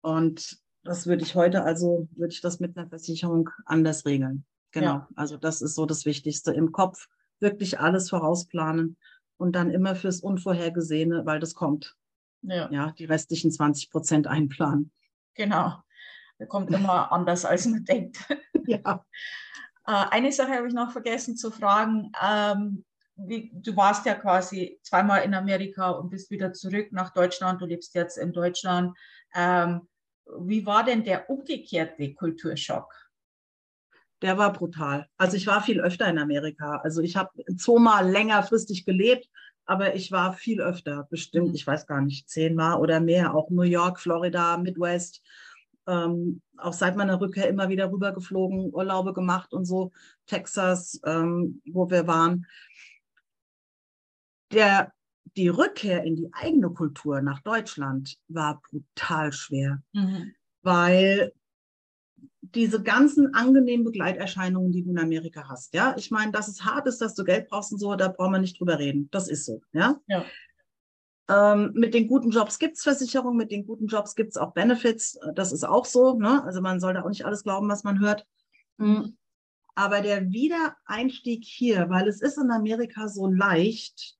Und 0.00 0.58
das 0.82 1.06
würde 1.06 1.22
ich 1.22 1.34
heute, 1.34 1.62
also 1.62 2.08
würde 2.16 2.32
ich 2.32 2.40
das 2.40 2.58
mit 2.58 2.76
einer 2.76 2.88
Versicherung 2.88 3.50
anders 3.66 4.04
regeln. 4.04 4.44
Genau. 4.72 4.86
Ja. 4.86 5.08
Also 5.14 5.36
das 5.36 5.62
ist 5.62 5.74
so 5.74 5.86
das 5.86 6.04
Wichtigste. 6.06 6.52
Im 6.52 6.72
Kopf 6.72 7.08
wirklich 7.40 7.78
alles 7.78 8.10
vorausplanen 8.10 8.96
und 9.36 9.52
dann 9.54 9.70
immer 9.70 9.94
fürs 9.94 10.20
Unvorhergesehene, 10.20 11.24
weil 11.24 11.38
das 11.38 11.54
kommt. 11.54 11.96
Ja. 12.42 12.70
ja 12.70 12.92
die 12.92 13.04
restlichen 13.04 13.52
20 13.52 13.90
Prozent 13.90 14.26
einplanen. 14.26 14.90
Genau. 15.34 15.76
Das 16.38 16.48
kommt 16.48 16.70
immer 16.70 17.10
anders, 17.12 17.44
als 17.44 17.66
man 17.66 17.84
denkt. 17.84 18.18
Ja. 18.66 19.04
Äh, 19.86 20.04
eine 20.10 20.32
Sache 20.32 20.52
habe 20.52 20.68
ich 20.68 20.74
noch 20.74 20.92
vergessen 20.92 21.36
zu 21.36 21.50
fragen. 21.50 22.12
Ähm, 22.22 22.84
du 23.16 23.76
warst 23.76 24.06
ja 24.06 24.14
quasi 24.14 24.78
zweimal 24.82 25.22
in 25.22 25.34
Amerika 25.34 25.90
und 25.90 26.10
bist 26.10 26.30
wieder 26.30 26.52
zurück 26.52 26.92
nach 26.92 27.12
Deutschland. 27.12 27.60
Du 27.60 27.66
lebst 27.66 27.94
jetzt 27.94 28.16
in 28.16 28.32
Deutschland. 28.32 28.96
Ähm, 29.34 29.88
wie 30.40 30.64
war 30.66 30.84
denn 30.84 31.04
der 31.04 31.28
umgekehrte 31.30 32.14
Kulturschock? 32.14 32.92
Der 34.20 34.36
war 34.36 34.52
brutal. 34.52 35.06
Also 35.16 35.36
ich 35.36 35.46
war 35.46 35.62
viel 35.62 35.80
öfter 35.80 36.08
in 36.08 36.18
Amerika. 36.18 36.76
Also 36.82 37.02
ich 37.02 37.16
habe 37.16 37.30
zweimal 37.56 38.08
längerfristig 38.08 38.84
gelebt, 38.84 39.28
aber 39.64 39.94
ich 39.94 40.10
war 40.10 40.32
viel 40.32 40.60
öfter, 40.60 41.06
bestimmt, 41.10 41.48
mhm. 41.48 41.54
ich 41.54 41.66
weiß 41.66 41.86
gar 41.86 42.00
nicht, 42.00 42.28
zehnmal 42.28 42.78
oder 42.78 43.00
mehr, 43.00 43.34
auch 43.34 43.50
New 43.50 43.62
York, 43.62 44.00
Florida, 44.00 44.56
Midwest. 44.56 45.22
Ähm, 45.88 46.42
auch 46.58 46.72
seit 46.72 46.96
meiner 46.96 47.20
Rückkehr 47.20 47.48
immer 47.48 47.68
wieder 47.68 47.90
rübergeflogen, 47.90 48.72
Urlaube 48.74 49.14
gemacht 49.14 49.52
und 49.52 49.64
so, 49.64 49.90
Texas, 50.26 51.00
ähm, 51.04 51.62
wo 51.66 51.90
wir 51.90 52.06
waren. 52.06 52.46
Der, 54.52 54.92
die 55.36 55.48
Rückkehr 55.48 56.04
in 56.04 56.16
die 56.16 56.30
eigene 56.32 56.70
Kultur 56.70 57.22
nach 57.22 57.40
Deutschland 57.40 58.16
war 58.28 58.60
brutal 58.70 59.32
schwer, 59.32 59.82
mhm. 59.92 60.32
weil 60.62 61.32
diese 62.54 62.82
ganzen 62.82 63.34
angenehmen 63.34 63.84
Begleiterscheinungen, 63.84 64.72
die 64.72 64.82
du 64.82 64.90
in 64.90 64.98
Amerika 64.98 65.48
hast. 65.48 65.74
Ja, 65.74 65.94
ich 65.96 66.10
meine, 66.10 66.32
dass 66.32 66.48
es 66.48 66.64
hart 66.64 66.86
ist, 66.86 67.00
dass 67.00 67.14
du 67.14 67.24
Geld 67.24 67.48
brauchst 67.48 67.72
und 67.72 67.78
so, 67.78 67.94
da 67.94 68.08
brauchen 68.08 68.32
wir 68.32 68.38
nicht 68.38 68.58
drüber 68.58 68.78
reden. 68.78 69.08
Das 69.10 69.28
ist 69.28 69.44
so. 69.44 69.62
Ja. 69.72 70.00
ja. 70.06 70.24
Ähm, 71.28 71.72
mit 71.74 71.94
den 71.94 72.08
guten 72.08 72.30
Jobs 72.30 72.58
gibt 72.58 72.76
es 72.76 72.82
Versicherungen, 72.82 73.36
mit 73.36 73.50
den 73.50 73.66
guten 73.66 73.86
Jobs 73.86 74.14
gibt 74.14 74.30
es 74.30 74.36
auch 74.36 74.52
Benefits. 74.54 75.18
Das 75.34 75.52
ist 75.52 75.64
auch 75.64 75.84
so. 75.84 76.18
Ne? 76.18 76.42
Also 76.44 76.60
man 76.60 76.80
sollte 76.80 77.04
auch 77.04 77.08
nicht 77.08 77.26
alles 77.26 77.42
glauben, 77.42 77.68
was 77.68 77.84
man 77.84 78.00
hört. 78.00 78.26
Mhm. 78.78 79.16
Aber 79.74 80.00
der 80.00 80.30
Wiedereinstieg 80.30 81.44
hier, 81.44 81.88
weil 81.90 82.08
es 82.08 82.20
ist 82.20 82.38
in 82.38 82.50
Amerika 82.50 83.08
so 83.08 83.28
leicht, 83.28 84.16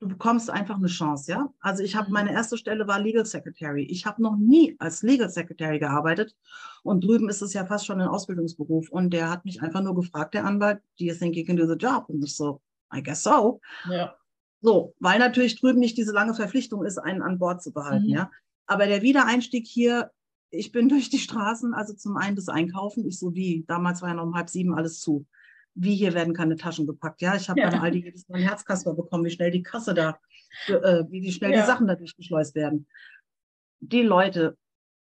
du 0.00 0.06
bekommst 0.06 0.50
einfach 0.50 0.76
eine 0.76 0.86
Chance, 0.86 1.32
ja. 1.32 1.52
Also 1.60 1.82
ich 1.82 1.96
habe 1.96 2.08
mhm. 2.08 2.14
meine 2.14 2.32
erste 2.32 2.56
Stelle 2.56 2.86
war 2.86 3.00
Legal 3.00 3.24
Secretary. 3.24 3.82
Ich 3.84 4.06
habe 4.06 4.22
noch 4.22 4.36
nie 4.36 4.76
als 4.78 5.02
Legal 5.02 5.30
Secretary 5.30 5.78
gearbeitet 5.78 6.36
und 6.82 7.02
drüben 7.02 7.28
ist 7.28 7.42
es 7.42 7.54
ja 7.54 7.64
fast 7.66 7.86
schon 7.86 8.00
ein 8.00 8.08
Ausbildungsberuf 8.08 8.90
und 8.90 9.10
der 9.10 9.30
hat 9.30 9.44
mich 9.44 9.62
einfach 9.62 9.82
nur 9.82 9.94
gefragt, 9.94 10.34
der 10.34 10.44
Anwalt, 10.44 10.80
do 10.98 11.04
you 11.04 11.14
think 11.14 11.34
you 11.36 11.44
can 11.44 11.56
do 11.56 11.66
the 11.66 11.74
job? 11.74 12.04
Und 12.08 12.22
ich 12.22 12.36
so, 12.36 12.60
I 12.94 13.02
guess 13.02 13.22
so. 13.22 13.60
Ja. 13.90 14.14
So, 14.60 14.94
weil 14.98 15.18
natürlich 15.18 15.60
drüben 15.60 15.78
nicht 15.78 15.96
diese 15.96 16.12
lange 16.12 16.34
Verpflichtung 16.34 16.84
ist, 16.84 16.98
einen 16.98 17.22
an 17.22 17.38
Bord 17.38 17.62
zu 17.62 17.72
behalten, 17.72 18.06
mhm. 18.06 18.14
ja. 18.14 18.30
Aber 18.66 18.86
der 18.86 19.02
Wiedereinstieg 19.02 19.66
hier, 19.66 20.10
ich 20.50 20.72
bin 20.72 20.88
durch 20.88 21.10
die 21.10 21.18
Straßen, 21.18 21.74
also 21.74 21.94
zum 21.94 22.16
einen 22.16 22.36
das 22.36 22.48
Einkaufen, 22.48 23.06
ich 23.06 23.18
so 23.18 23.34
wie, 23.34 23.64
damals 23.68 24.02
war 24.02 24.10
ja 24.10 24.14
noch 24.14 24.24
um 24.24 24.34
halb 24.34 24.50
sieben 24.50 24.74
alles 24.74 25.00
zu 25.00 25.26
wie 25.80 25.94
hier 25.94 26.12
werden 26.12 26.34
keine 26.34 26.56
Taschen 26.56 26.86
gepackt. 26.86 27.22
Ja, 27.22 27.36
ich 27.36 27.48
habe 27.48 27.60
ja. 27.60 27.70
beim 27.70 27.80
Aldi 27.80 28.02
jedes 28.04 28.28
Mal 28.28 28.38
ein 28.38 28.48
Herzkasper 28.48 28.94
bekommen, 28.94 29.24
wie 29.24 29.30
schnell 29.30 29.52
die 29.52 29.62
Kasse 29.62 29.94
da, 29.94 30.18
äh, 30.66 31.04
wie 31.08 31.30
schnell 31.32 31.52
ja. 31.52 31.60
die 31.60 31.66
Sachen 31.66 31.86
da 31.86 31.94
durchgeschleust 31.94 32.54
werden. 32.56 32.86
Die 33.80 34.02
Leute 34.02 34.56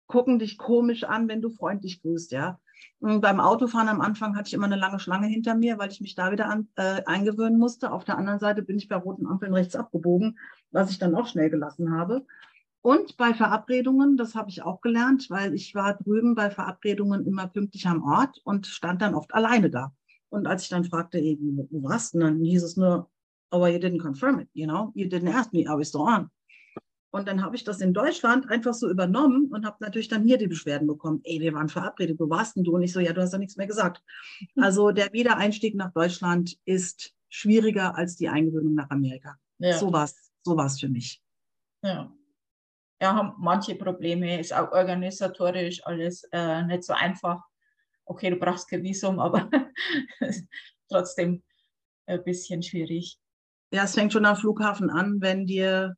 gucken 0.07 0.39
dich 0.39 0.57
komisch 0.57 1.03
an, 1.03 1.27
wenn 1.27 1.41
du 1.41 1.49
freundlich 1.49 2.01
grüßt, 2.01 2.31
ja. 2.31 2.59
Und 2.99 3.21
beim 3.21 3.39
Autofahren 3.39 3.89
am 3.89 4.01
Anfang 4.01 4.35
hatte 4.35 4.47
ich 4.47 4.53
immer 4.53 4.65
eine 4.65 4.75
lange 4.75 4.99
Schlange 4.99 5.27
hinter 5.27 5.55
mir, 5.55 5.77
weil 5.79 5.91
ich 5.91 6.01
mich 6.01 6.15
da 6.15 6.31
wieder 6.31 6.47
an, 6.47 6.67
äh, 6.75 7.01
eingewöhnen 7.05 7.57
musste. 7.57 7.91
Auf 7.91 8.03
der 8.03 8.17
anderen 8.17 8.39
Seite 8.39 8.61
bin 8.61 8.77
ich 8.77 8.87
bei 8.87 8.95
roten 8.95 9.25
Ampeln 9.25 9.53
rechts 9.53 9.75
abgebogen, 9.75 10.37
was 10.71 10.91
ich 10.91 10.99
dann 10.99 11.15
auch 11.15 11.27
schnell 11.27 11.49
gelassen 11.49 11.91
habe. 11.91 12.25
Und 12.81 13.17
bei 13.17 13.33
Verabredungen, 13.33 14.17
das 14.17 14.33
habe 14.35 14.49
ich 14.49 14.63
auch 14.63 14.81
gelernt, 14.81 15.29
weil 15.29 15.53
ich 15.53 15.75
war 15.75 15.95
drüben 15.95 16.35
bei 16.35 16.49
Verabredungen 16.49 17.25
immer 17.25 17.47
pünktlich 17.47 17.87
am 17.87 18.03
Ort 18.03 18.41
und 18.43 18.65
stand 18.65 19.01
dann 19.01 19.13
oft 19.13 19.33
alleine 19.33 19.69
da. 19.69 19.93
Und 20.29 20.47
als 20.47 20.63
ich 20.63 20.69
dann 20.69 20.85
fragte, 20.85 21.19
eben, 21.19 21.67
wo 21.69 21.83
warst 21.83 22.15
du? 22.15 22.19
dann 22.19 22.39
hieß 22.39 22.63
es 22.63 22.77
nur, 22.77 23.09
oh, 23.51 23.65
you 23.67 23.77
didn't 23.77 24.01
confirm 24.01 24.39
it, 24.39 24.49
you 24.53 24.65
know, 24.65 24.91
you 24.95 25.07
didn't 25.07 25.31
ask 25.31 25.53
me, 25.53 25.61
I 25.61 25.77
was 25.77 25.89
still 25.89 26.01
on. 26.01 26.29
Und 27.11 27.27
dann 27.27 27.43
habe 27.43 27.55
ich 27.55 27.63
das 27.63 27.81
in 27.81 27.93
Deutschland 27.93 28.49
einfach 28.49 28.73
so 28.73 28.89
übernommen 28.89 29.51
und 29.51 29.65
habe 29.65 29.77
natürlich 29.79 30.07
dann 30.07 30.23
hier 30.23 30.37
die 30.37 30.47
Beschwerden 30.47 30.87
bekommen. 30.87 31.21
Ey, 31.23 31.39
wir 31.39 31.53
waren 31.53 31.69
verabredet, 31.69 32.19
wo 32.19 32.29
warst 32.29 32.55
denn 32.55 32.63
du? 32.63 32.75
Und 32.75 32.83
ich 32.83 32.93
so, 32.93 32.99
ja, 32.99 33.13
du 33.13 33.21
hast 33.21 33.33
ja 33.33 33.39
nichts 33.39 33.57
mehr 33.57 33.67
gesagt. 33.67 34.01
Also 34.55 34.91
der 34.91 35.11
Wiedereinstieg 35.11 35.75
nach 35.75 35.91
Deutschland 35.91 36.57
ist 36.65 37.13
schwieriger 37.29 37.95
als 37.95 38.15
die 38.15 38.29
Eingewöhnung 38.29 38.75
nach 38.75 38.89
Amerika. 38.89 39.35
Ja. 39.59 39.77
So 39.77 39.91
war 39.91 40.05
es 40.05 40.31
so 40.43 40.57
war's 40.57 40.79
für 40.79 40.89
mich. 40.89 41.21
Ja. 41.83 42.11
Ja, 42.99 43.15
haben 43.15 43.33
manche 43.39 43.75
Probleme, 43.75 44.39
ist 44.39 44.53
auch 44.53 44.71
organisatorisch 44.71 45.85
alles 45.85 46.23
äh, 46.31 46.63
nicht 46.63 46.83
so 46.83 46.93
einfach 46.93 47.41
okay, 48.11 48.29
du 48.29 48.35
brauchst 48.35 48.69
kein 48.69 48.83
Visum, 48.83 49.19
aber 49.19 49.49
trotzdem 50.89 51.43
ein 52.05 52.23
bisschen 52.23 52.61
schwierig. 52.61 53.17
Ja, 53.73 53.85
es 53.85 53.95
fängt 53.95 54.13
schon 54.13 54.25
am 54.25 54.35
Flughafen 54.35 54.89
an, 54.89 55.21
wenn 55.21 55.45
dir 55.45 55.95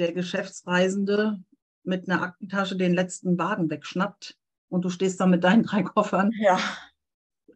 der 0.00 0.12
Geschäftsreisende 0.12 1.38
mit 1.84 2.08
einer 2.08 2.22
Aktentasche 2.22 2.76
den 2.76 2.94
letzten 2.94 3.38
Wagen 3.38 3.70
wegschnappt 3.70 4.36
und 4.68 4.84
du 4.84 4.90
stehst 4.90 5.20
da 5.20 5.26
mit 5.26 5.44
deinen 5.44 5.62
drei 5.62 5.82
Koffern. 5.82 6.32
Ja. 6.40 6.58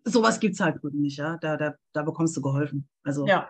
Sowas 0.04 0.38
gibt 0.40 0.54
es 0.54 0.60
halt 0.60 0.82
drüben 0.82 1.00
nicht, 1.00 1.18
ja. 1.18 1.38
Da, 1.38 1.56
da, 1.56 1.74
da 1.92 2.02
bekommst 2.02 2.36
du 2.36 2.42
geholfen. 2.42 2.88
Also 3.02 3.26
ja. 3.26 3.48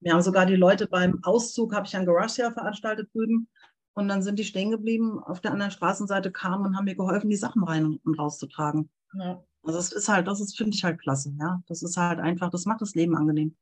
wir 0.00 0.12
haben 0.12 0.22
sogar 0.22 0.46
die 0.46 0.56
Leute 0.56 0.86
beim 0.86 1.20
Auszug, 1.22 1.74
habe 1.74 1.86
ich 1.86 1.96
ein 1.96 2.06
Garage 2.06 2.50
veranstaltet 2.52 3.08
drüben. 3.14 3.48
Und 3.94 4.08
dann 4.08 4.22
sind 4.22 4.38
die 4.38 4.44
stehen 4.44 4.70
geblieben, 4.70 5.20
auf 5.20 5.40
der 5.40 5.52
anderen 5.52 5.70
Straßenseite 5.70 6.32
kamen 6.32 6.66
und 6.66 6.76
haben 6.76 6.84
mir 6.84 6.96
geholfen, 6.96 7.30
die 7.30 7.36
Sachen 7.36 7.62
rein 7.62 7.98
und 8.04 8.18
rauszutragen. 8.18 8.90
Ja. 9.14 9.42
Also 9.62 9.78
das 9.78 9.92
ist 9.92 10.08
halt, 10.08 10.26
das 10.26 10.40
ist, 10.40 10.56
finde 10.56 10.76
ich 10.76 10.84
halt 10.84 11.00
klasse, 11.00 11.32
ja. 11.38 11.62
Das 11.68 11.82
ist 11.82 11.96
halt 11.96 12.18
einfach, 12.18 12.50
das 12.50 12.66
macht 12.66 12.82
das 12.82 12.94
Leben 12.94 13.16
angenehm. 13.16 13.56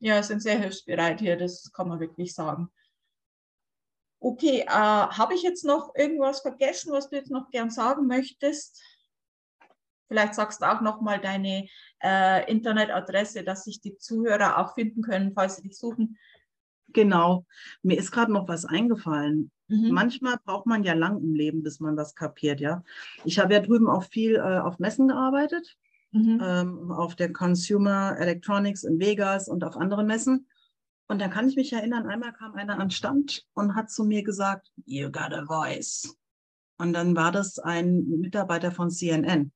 Ja, 0.00 0.22
sind 0.22 0.42
sehr 0.42 0.58
hilfsbereit 0.58 1.20
hier, 1.20 1.38
das 1.38 1.72
kann 1.72 1.88
man 1.88 2.00
wirklich 2.00 2.34
sagen. 2.34 2.68
Okay, 4.24 4.60
äh, 4.60 4.68
habe 4.68 5.34
ich 5.34 5.42
jetzt 5.42 5.66
noch 5.66 5.94
irgendwas 5.94 6.40
vergessen, 6.40 6.90
was 6.92 7.10
du 7.10 7.16
jetzt 7.16 7.30
noch 7.30 7.50
gern 7.50 7.68
sagen 7.68 8.06
möchtest? 8.06 8.82
Vielleicht 10.08 10.34
sagst 10.34 10.62
du 10.62 10.64
auch 10.64 10.80
noch 10.80 11.02
mal 11.02 11.20
deine 11.20 11.68
äh, 12.02 12.50
Internetadresse, 12.50 13.44
dass 13.44 13.64
sich 13.64 13.82
die 13.82 13.98
Zuhörer 13.98 14.56
auch 14.58 14.72
finden 14.72 15.02
können, 15.02 15.32
falls 15.34 15.56
sie 15.56 15.62
dich 15.62 15.76
suchen. 15.76 16.16
Genau. 16.88 17.44
Mir 17.82 17.98
ist 17.98 18.12
gerade 18.12 18.32
noch 18.32 18.48
was 18.48 18.64
eingefallen. 18.64 19.50
Mhm. 19.68 19.90
Manchmal 19.90 20.38
braucht 20.42 20.64
man 20.64 20.84
ja 20.84 20.94
lang 20.94 21.18
im 21.18 21.34
Leben, 21.34 21.62
bis 21.62 21.78
man 21.80 21.94
das 21.94 22.14
kapiert, 22.14 22.60
ja. 22.60 22.82
Ich 23.26 23.38
habe 23.38 23.52
ja 23.52 23.60
drüben 23.60 23.90
auch 23.90 24.04
viel 24.04 24.36
äh, 24.36 24.58
auf 24.58 24.78
Messen 24.78 25.08
gearbeitet, 25.08 25.76
mhm. 26.12 26.40
ähm, 26.42 26.90
auf 26.92 27.14
der 27.14 27.30
Consumer 27.30 28.16
Electronics 28.18 28.84
in 28.84 28.98
Vegas 28.98 29.48
und 29.48 29.64
auf 29.64 29.76
anderen 29.76 30.06
Messen. 30.06 30.46
Und 31.08 31.20
dann 31.20 31.30
kann 31.30 31.48
ich 31.48 31.56
mich 31.56 31.72
erinnern, 31.72 32.06
einmal 32.06 32.32
kam 32.32 32.54
einer 32.54 32.78
an 32.78 32.90
Stand 32.90 33.46
und 33.54 33.74
hat 33.74 33.90
zu 33.90 34.04
mir 34.04 34.22
gesagt, 34.22 34.70
you 34.86 35.10
got 35.10 35.32
a 35.32 35.44
voice. 35.44 36.16
Und 36.78 36.92
dann 36.92 37.14
war 37.14 37.30
das 37.30 37.58
ein 37.58 38.04
Mitarbeiter 38.20 38.72
von 38.72 38.90
CNN. 38.90 39.52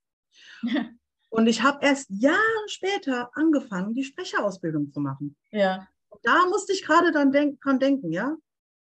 und 1.31 1.47
ich 1.47 1.63
habe 1.63 1.85
erst 1.85 2.11
Jahre 2.11 2.69
später 2.69 3.31
angefangen, 3.35 3.95
die 3.95 4.05
Sprecherausbildung 4.05 4.93
zu 4.93 5.01
machen. 5.01 5.37
Ja 5.51 5.89
da 6.23 6.47
musste 6.49 6.73
ich 6.73 6.85
gerade 6.85 7.13
dann 7.13 7.33
denk 7.33 7.61
dran 7.61 7.79
denken, 7.79 8.13
ja. 8.13 8.37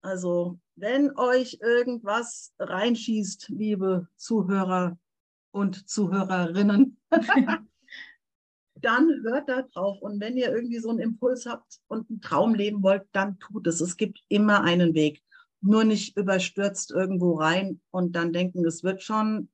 Also, 0.01 0.59
wenn 0.75 1.17
euch 1.17 1.59
irgendwas 1.61 2.53
reinschießt, 2.59 3.49
liebe 3.49 4.07
Zuhörer 4.17 4.97
und 5.51 5.89
Zuhörerinnen, 5.89 6.97
dann 8.85 9.21
hört 9.23 9.49
da 9.49 9.63
drauf. 9.63 10.01
Und 10.01 10.21
wenn 10.21 10.37
ihr 10.37 10.53
irgendwie 10.53 10.79
so 10.79 10.89
einen 10.89 10.99
Impuls 10.99 11.45
habt 11.45 11.81
und 11.87 12.09
einen 12.09 12.21
Traum 12.21 12.53
leben 12.53 12.83
wollt, 12.83 13.03
dann 13.11 13.37
tut 13.39 13.67
es. 13.67 13.81
Es 13.81 13.97
gibt 13.97 14.21
immer 14.29 14.63
einen 14.63 14.93
Weg. 14.93 15.21
Nur 15.61 15.83
nicht 15.83 16.15
überstürzt 16.15 16.91
irgendwo 16.91 17.33
rein 17.33 17.81
und 17.89 18.15
dann 18.15 18.31
denken, 18.31 18.63
es 18.65 18.83
wird 18.83 19.01
schon, 19.01 19.49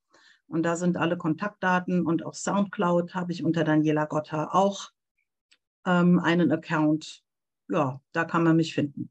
Und 0.55 0.63
da 0.63 0.77
sind 0.77 0.97
alle 0.97 1.19
Kontaktdaten 1.19 2.07
und 2.07 2.25
auf 2.25 2.37
Soundcloud 2.37 3.13
habe 3.13 3.33
ich 3.33 3.45
unter 3.45 3.65
Daniela 3.65 4.05
Gotta 4.05 4.51
auch 4.53 4.93
ähm, 5.85 6.21
einen 6.21 6.53
Account. 6.53 7.25
Ja, 7.69 8.01
da 8.13 8.25
kann 8.25 8.45
man 8.45 8.55
mich 8.55 8.73
finden. 8.73 9.11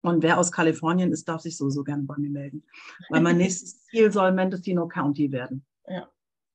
Und 0.00 0.22
wer 0.22 0.38
aus 0.38 0.50
Kalifornien 0.50 1.12
ist, 1.12 1.28
darf 1.28 1.42
sich 1.42 1.58
sowieso 1.58 1.84
gerne 1.84 2.04
bei 2.04 2.16
mir 2.16 2.30
melden. 2.30 2.64
Weil 3.10 3.20
mein 3.20 3.36
nächstes 3.38 3.84
Ziel 3.84 4.10
soll 4.10 4.32
Mendocino 4.32 4.88
County 4.88 5.30
werden. 5.30 5.62
Ja. 5.86 6.08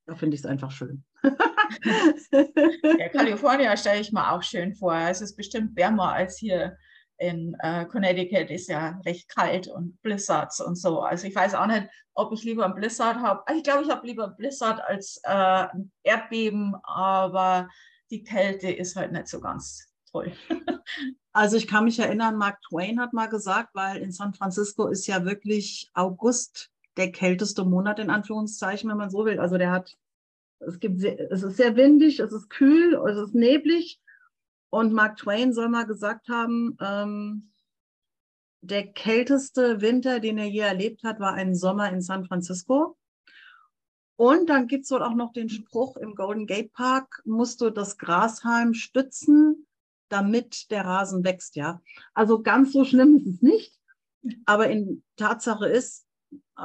Da 0.08 0.16
finde 0.16 0.34
ich 0.34 0.42
es 0.42 0.48
einfach 0.48 0.72
schön. 0.72 1.04
ja, 1.22 3.10
Kalifornien 3.10 3.78
stelle 3.78 4.02
ich 4.02 4.12
mir 4.12 4.32
auch 4.32 4.42
schön 4.42 4.74
vor. 4.74 4.96
Es 4.96 5.22
ist 5.22 5.36
bestimmt 5.36 5.76
wärmer 5.76 6.14
als 6.14 6.40
hier 6.40 6.76
in 7.18 7.56
äh, 7.60 7.86
Connecticut 7.86 8.50
ist 8.50 8.70
ja 8.70 9.00
recht 9.06 9.30
kalt 9.30 9.68
und 9.68 10.02
Blizzards 10.02 10.60
und 10.62 10.76
so. 10.76 11.02
Also 11.02 11.28
ich 11.28 11.36
weiß 11.36 11.56
auch 11.56 11.68
nicht, 11.68 11.88
ob 12.14 12.32
ich 12.34 12.44
lieber 12.44 12.66
ein 12.66 12.76
Blizzard 12.76 13.18
habe. 13.18 13.44
Ich 13.56 13.64
glaube, 13.64 13.84
ich 13.84 13.90
habe 13.90 14.06
lieber 14.06 14.26
ein 14.26 14.36
Blizzard 14.36 14.82
als 14.82 15.20
äh, 15.24 15.30
ein 15.30 15.92
Erdbeben, 16.04 16.76
aber 16.84 17.70
die 18.10 18.24
Kälte 18.24 18.72
ist 18.72 18.96
halt 18.96 19.12
nicht 19.12 19.28
so 19.28 19.40
ganz 19.40 19.88
toll. 20.12 20.32
Also 21.34 21.56
ich 21.56 21.68
kann 21.68 21.84
mich 21.84 22.00
erinnern, 22.00 22.36
Mark 22.36 22.60
Twain 22.64 23.00
hat 23.00 23.14
mal 23.14 23.28
gesagt, 23.28 23.76
weil 23.76 23.98
in 23.98 24.12
San 24.12 24.34
Francisco 24.34 24.88
ist 24.88 25.06
ja 25.06 25.24
wirklich 25.24 25.88
August 25.94 26.72
der 26.98 27.12
kälteste 27.12 27.64
Monat 27.64 28.00
in 28.00 28.10
Anführungszeichen, 28.10 28.90
wenn 28.90 28.98
man 28.98 29.12
so 29.12 29.24
will. 29.24 29.40
Also 29.40 29.60
der 29.60 29.70
hat, 29.70 29.96
es 30.62 30.80
gibt, 30.80 31.04
es 31.04 31.44
ist 31.44 31.58
sehr 31.58 31.76
windig, 31.76 32.20
es 32.20 32.32
ist 32.32 32.50
kühl, 32.50 32.96
es 33.08 33.20
ist 33.20 33.36
neblig 33.36 34.02
und 34.70 34.94
Mark 34.94 35.18
Twain 35.18 35.54
soll 35.54 35.70
mal 35.70 35.86
gesagt 35.86 36.28
haben, 36.30 36.78
ähm, 36.82 37.52
der 38.62 38.88
kälteste 38.88 39.82
Winter, 39.82 40.20
den 40.20 40.38
er 40.38 40.48
je 40.48 40.60
erlebt 40.60 41.04
hat, 41.04 41.20
war 41.20 41.34
ein 41.34 41.56
Sommer 41.56 41.90
in 41.92 42.02
San 42.02 42.26
Francisco. 42.26 42.98
Und 44.18 44.50
dann 44.50 44.68
gibt 44.68 44.86
es 44.86 44.92
wohl 44.92 45.04
auch 45.04 45.14
noch 45.14 45.32
den 45.32 45.48
Spruch, 45.48 45.96
im 45.98 46.16
Golden 46.16 46.48
Gate 46.48 46.74
Park 46.74 47.22
musst 47.24 47.62
du 47.62 47.70
das 47.70 47.98
Grashalm 48.00 48.74
stützen, 48.74 49.68
damit 50.10 50.72
der 50.72 50.86
Rasen 50.86 51.24
wächst, 51.24 51.56
ja. 51.56 51.82
Also 52.14 52.42
ganz 52.42 52.74
so 52.74 52.84
schlimm 52.84 53.16
ist 53.18 53.28
es 53.28 53.42
nicht. 53.42 53.74
Aber 54.46 54.70
in 54.70 55.04
Tatsache 55.18 55.68
ist, 55.68 56.07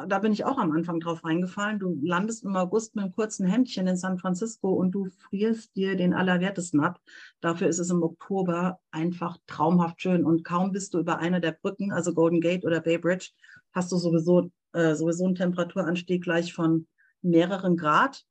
da 0.08 0.18
bin 0.20 0.32
ich 0.32 0.44
auch 0.44 0.56
am 0.56 0.72
Anfang 0.72 1.00
drauf 1.00 1.22
reingefallen. 1.22 1.78
Du 1.78 1.98
landest 2.02 2.44
im 2.44 2.56
August 2.56 2.94
mit 2.94 3.04
einem 3.04 3.12
kurzen 3.12 3.46
Hemdchen 3.46 3.86
in 3.86 3.98
San 3.98 4.18
Francisco 4.18 4.72
und 4.72 4.92
du 4.92 5.04
frierst 5.04 5.76
dir 5.76 5.96
den 5.96 6.14
Allerwertesten 6.14 6.80
ab. 6.80 6.98
Dafür 7.42 7.68
ist 7.68 7.78
es 7.78 7.90
im 7.90 8.02
Oktober 8.02 8.80
einfach 8.90 9.36
traumhaft 9.46 10.00
schön. 10.00 10.24
Und 10.24 10.44
kaum 10.44 10.72
bist 10.72 10.94
du 10.94 10.98
über 10.98 11.18
eine 11.18 11.42
der 11.42 11.52
Brücken, 11.52 11.92
also 11.92 12.14
Golden 12.14 12.40
Gate 12.40 12.64
oder 12.64 12.80
Bay 12.80 12.96
Bridge, 12.96 13.32
hast 13.72 13.92
du 13.92 13.96
sowieso, 13.96 14.50
äh, 14.72 14.94
sowieso 14.94 15.26
einen 15.26 15.34
Temperaturanstieg 15.34 16.22
gleich 16.22 16.54
von 16.54 16.86
mehreren 17.20 17.76
Grad. 17.76 18.24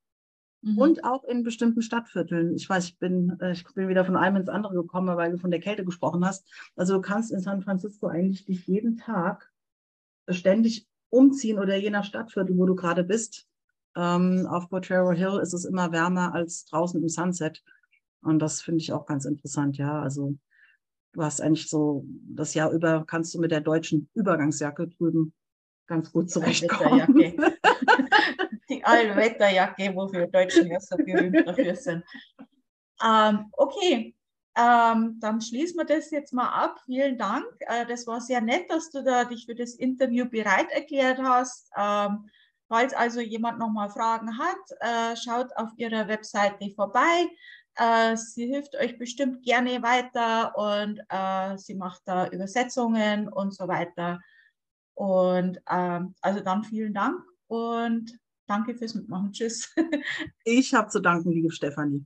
Mhm. 0.63 0.77
Und 0.79 1.03
auch 1.03 1.23
in 1.25 1.43
bestimmten 1.43 1.83
Stadtvierteln. 1.83 2.55
Ich 2.55 2.67
weiß, 2.67 2.85
ich 2.85 2.97
bin, 2.97 3.37
äh, 3.39 3.51
ich 3.51 3.65
bin 3.75 3.87
wieder 3.87 4.05
von 4.05 4.15
einem 4.15 4.37
ins 4.37 4.49
andere 4.49 4.73
gekommen, 4.73 5.15
weil 5.15 5.31
du 5.31 5.37
von 5.37 5.51
der 5.51 5.59
Kälte 5.59 5.85
gesprochen 5.85 6.25
hast. 6.25 6.47
Also 6.75 6.95
du 6.95 7.01
kannst 7.01 7.31
in 7.31 7.39
San 7.39 7.61
Francisco 7.61 8.07
eigentlich 8.07 8.45
dich 8.45 8.65
jeden 8.65 8.97
Tag 8.97 9.51
ständig 10.27 10.87
umziehen 11.11 11.59
oder 11.59 11.75
je 11.75 11.91
nach 11.91 12.05
Stadtviertel, 12.05 12.57
wo 12.57 12.65
du 12.65 12.75
gerade 12.75 13.03
bist. 13.03 13.47
Ähm, 13.95 14.47
auf 14.49 14.69
Potrero 14.69 15.11
Hill 15.11 15.39
ist 15.41 15.53
es 15.53 15.65
immer 15.65 15.91
wärmer 15.91 16.33
als 16.33 16.65
draußen 16.65 16.99
im 17.01 17.09
Sunset. 17.09 17.61
Und 18.23 18.39
das 18.39 18.61
finde 18.61 18.79
ich 18.79 18.93
auch 18.93 19.05
ganz 19.05 19.25
interessant, 19.25 19.77
ja. 19.77 20.01
Also 20.01 20.35
du 21.13 21.21
hast 21.21 21.41
eigentlich 21.41 21.69
so 21.69 22.05
das 22.07 22.53
Jahr 22.53 22.71
über, 22.71 23.03
kannst 23.05 23.33
du 23.33 23.39
mit 23.39 23.51
der 23.51 23.61
deutschen 23.61 24.09
Übergangsjacke 24.13 24.87
drüben 24.87 25.33
ganz 25.87 26.11
gut 26.11 26.31
zurechtkommen. 26.31 27.13
Die 28.69 28.83
Allwetterjacke, 28.85 29.93
wo 29.93 30.09
wir 30.13 30.27
Deutschen 30.27 30.67
ja 30.67 30.79
so 30.79 30.95
berühmt 30.95 31.45
dafür 31.45 31.75
sind. 31.75 32.05
Ähm, 33.03 33.47
okay, 33.51 34.15
ähm, 34.55 35.17
dann 35.19 35.41
schließen 35.41 35.77
wir 35.77 35.85
das 35.85 36.11
jetzt 36.11 36.33
mal 36.33 36.49
ab. 36.49 36.81
Vielen 36.85 37.17
Dank. 37.17 37.45
Äh, 37.59 37.85
das 37.85 38.05
war 38.05 38.19
sehr 38.19 38.41
nett, 38.41 38.69
dass 38.69 38.89
du 38.89 39.03
da 39.03 39.23
dich 39.23 39.45
für 39.45 39.55
das 39.55 39.75
Interview 39.75 40.25
bereit 40.25 40.69
erklärt 40.71 41.19
hast. 41.19 41.69
Ähm, 41.77 42.29
falls 42.67 42.93
also 42.93 43.21
jemand 43.21 43.59
nochmal 43.59 43.89
Fragen 43.89 44.37
hat, 44.37 44.57
äh, 44.81 45.15
schaut 45.15 45.55
auf 45.55 45.69
ihrer 45.77 46.07
Webseite 46.07 46.69
vorbei. 46.71 47.29
Äh, 47.75 48.17
sie 48.17 48.47
hilft 48.47 48.75
euch 48.75 48.97
bestimmt 48.97 49.43
gerne 49.43 49.81
weiter 49.81 50.55
und 50.57 50.99
äh, 51.07 51.57
sie 51.57 51.75
macht 51.75 52.01
da 52.05 52.27
Übersetzungen 52.27 53.29
und 53.29 53.53
so 53.55 53.67
weiter. 53.67 54.19
Und 54.95 55.61
ähm, 55.69 56.13
also 56.21 56.41
dann 56.41 56.63
vielen 56.63 56.93
Dank 56.93 57.23
und 57.47 58.19
danke 58.47 58.75
fürs 58.75 58.95
Mitmachen. 58.95 59.31
Tschüss. 59.31 59.73
ich 60.43 60.73
habe 60.73 60.89
zu 60.89 60.99
danken, 60.99 61.31
liebe 61.31 61.51
Stefanie. 61.51 62.05